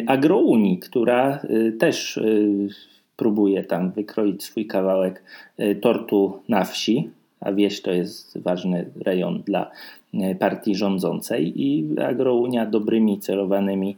Agrounii, 0.06 0.78
która 0.78 1.40
też 1.78 2.20
próbuje 3.16 3.64
tam 3.64 3.90
wykroić 3.90 4.44
swój 4.44 4.66
kawałek 4.66 5.22
tortu 5.80 6.38
na 6.48 6.64
wsi, 6.64 7.10
a 7.40 7.52
wieś 7.52 7.82
to 7.82 7.92
jest 7.92 8.38
ważny 8.38 8.90
rejon 9.04 9.42
dla 9.42 9.70
E, 10.22 10.34
partii 10.34 10.74
rządzącej 10.74 11.62
i 11.62 11.86
Agrounia 12.00 12.66
dobrymi 12.66 13.18
celowanymi 13.18 13.96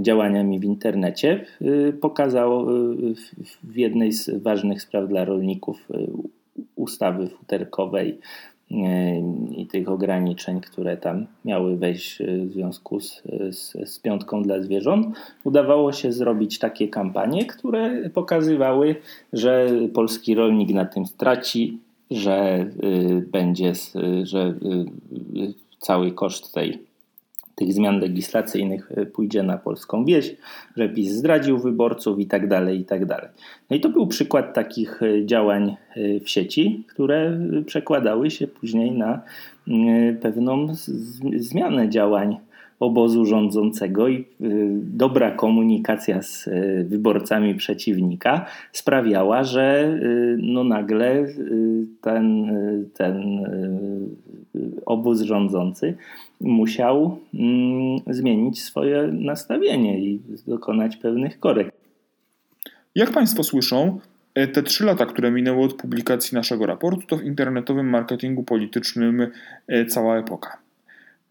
działaniami 0.00 0.60
w 0.60 0.64
internecie 0.64 1.44
e, 1.60 1.92
pokazało 1.92 2.62
e, 2.62 2.74
w 3.64 3.76
jednej 3.76 4.12
z 4.12 4.42
ważnych 4.42 4.82
spraw 4.82 5.08
dla 5.08 5.24
rolników 5.24 5.88
ustawy 6.76 7.28
futerkowej 7.28 8.18
i 9.56 9.66
tych 9.66 9.88
ograniczeń, 9.88 10.60
które 10.60 10.96
tam 10.96 11.26
miały 11.44 11.76
wejść 11.76 12.22
w 12.22 12.52
związku 12.52 13.00
z, 13.00 13.22
z, 13.50 13.90
z, 13.90 13.98
piątką 13.98 14.42
dla 14.42 14.62
zwierząt, 14.62 15.06
udawało 15.44 15.92
się 15.92 16.12
zrobić 16.12 16.58
takie 16.58 16.88
kampanie, 16.88 17.46
które 17.46 18.10
pokazywały, 18.10 18.96
że 19.32 19.68
polski 19.94 20.34
rolnik 20.34 20.70
na 20.70 20.84
tym 20.84 21.06
straci, 21.06 21.78
że 22.10 22.66
y, 22.84 23.26
będzie, 23.32 23.72
że 24.22 24.54
y, 25.36 25.54
cały 25.78 26.12
koszt 26.12 26.54
tej, 26.54 26.78
tych 27.56 27.72
zmian 27.72 28.00
legislacyjnych 28.00 28.92
pójdzie 29.12 29.42
na 29.42 29.58
polską 29.58 30.04
wieś, 30.04 30.36
że 30.76 30.88
PiS 30.88 31.12
zdradził 31.12 31.58
wyborców 31.58 32.18
i 32.18 32.26
tak 32.26 32.48
dalej, 32.48 32.80
i 32.80 32.84
tak 32.84 33.06
dalej. 33.06 33.28
No 33.70 33.76
i 33.76 33.80
to 33.80 33.88
był 33.88 34.06
przykład 34.06 34.54
takich 34.54 35.00
działań 35.24 35.76
w 36.24 36.30
sieci, 36.30 36.84
które 36.88 37.40
przekładały 37.66 38.30
się 38.30 38.46
później 38.46 38.92
na 38.92 39.22
pewną 40.20 40.66
zmianę 41.36 41.88
działań 41.88 42.36
obozu 42.80 43.26
rządzącego 43.26 44.08
i 44.08 44.24
dobra 44.80 45.30
komunikacja 45.30 46.22
z 46.22 46.48
wyborcami 46.88 47.54
przeciwnika 47.54 48.46
sprawiała, 48.72 49.44
że 49.44 49.98
no 50.38 50.64
nagle 50.64 51.26
ten, 52.00 52.46
ten 52.94 53.44
obóz 54.86 55.20
rządzący 55.20 55.94
musiał 56.40 57.18
mm, 57.34 57.98
zmienić 58.06 58.62
swoje 58.62 59.02
nastawienie 59.12 60.00
i 60.00 60.20
dokonać 60.46 60.96
pewnych 60.96 61.40
korekt. 61.40 61.76
Jak 62.94 63.10
Państwo 63.10 63.44
słyszą, 63.44 64.00
e, 64.34 64.48
te 64.48 64.62
trzy 64.62 64.84
lata, 64.84 65.06
które 65.06 65.30
minęły 65.30 65.64
od 65.64 65.74
publikacji 65.74 66.34
naszego 66.34 66.66
raportu, 66.66 67.06
to 67.06 67.16
w 67.16 67.24
internetowym 67.24 67.88
marketingu 67.88 68.42
politycznym 68.42 69.26
e, 69.68 69.86
cała 69.86 70.18
epoka. 70.18 70.58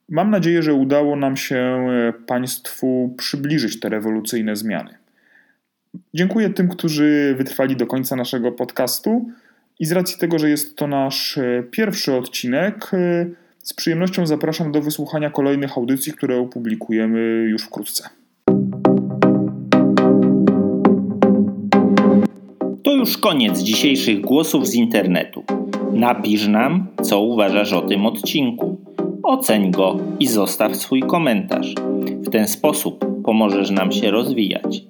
Mam 0.10 0.32
nadzieję, 0.32 0.64
że 0.64 0.74
udało 0.74 1.16
nam 1.16 1.38
się 1.38 1.56
e, 1.56 2.14
Państwu 2.28 3.14
przybliżyć 3.18 3.80
te 3.80 3.90
rewolucyjne 3.90 4.56
zmiany. 4.56 4.90
Dziękuję 6.14 6.50
tym, 6.50 6.68
którzy 6.68 7.36
wytrwali 7.38 7.76
do 7.76 7.88
końca 7.88 8.16
naszego 8.16 8.52
podcastu 8.52 9.30
i 9.80 9.86
z 9.86 9.92
racji 9.92 10.20
tego, 10.20 10.40
że 10.40 10.50
jest 10.50 10.76
to 10.76 10.88
nasz 10.88 11.40
pierwszy 11.72 12.14
odcinek, 12.14 12.92
z 13.66 13.74
przyjemnością 13.74 14.28
zapraszam 14.28 14.72
do 14.72 14.82
wysłuchania 14.82 15.30
kolejnych 15.30 15.78
audycji, 15.78 16.14
które 16.14 16.40
opublikujemy 16.40 17.20
już 17.50 17.64
wkrótce. 17.64 18.10
To 22.84 22.92
już 22.92 23.18
koniec 23.18 23.60
dzisiejszych 23.60 24.22
głosów 24.22 24.68
z 24.68 24.74
internetu. 24.74 25.44
Napisz 25.94 26.48
nam, 26.48 26.88
co 27.02 27.22
uważasz 27.22 27.74
o 27.74 27.82
tym 27.82 28.06
odcinku 28.06 28.78
oceń 29.24 29.72
go 29.72 29.98
i 30.20 30.28
zostaw 30.28 30.76
swój 30.76 31.02
komentarz. 31.02 31.76
W 32.06 32.30
ten 32.30 32.48
sposób 32.48 33.06
pomożesz 33.24 33.72
nam 33.72 33.92
się 33.92 34.12
rozwijać. 34.12 34.84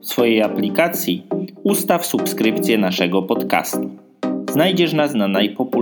W 0.00 0.06
swojej 0.06 0.42
aplikacji 0.42 1.26
ustaw 1.62 2.06
subskrypcję 2.06 2.78
naszego 2.78 3.22
podcastu. 3.22 3.90
Znajdziesz 4.52 4.92
nas 4.92 5.14
na 5.14 5.28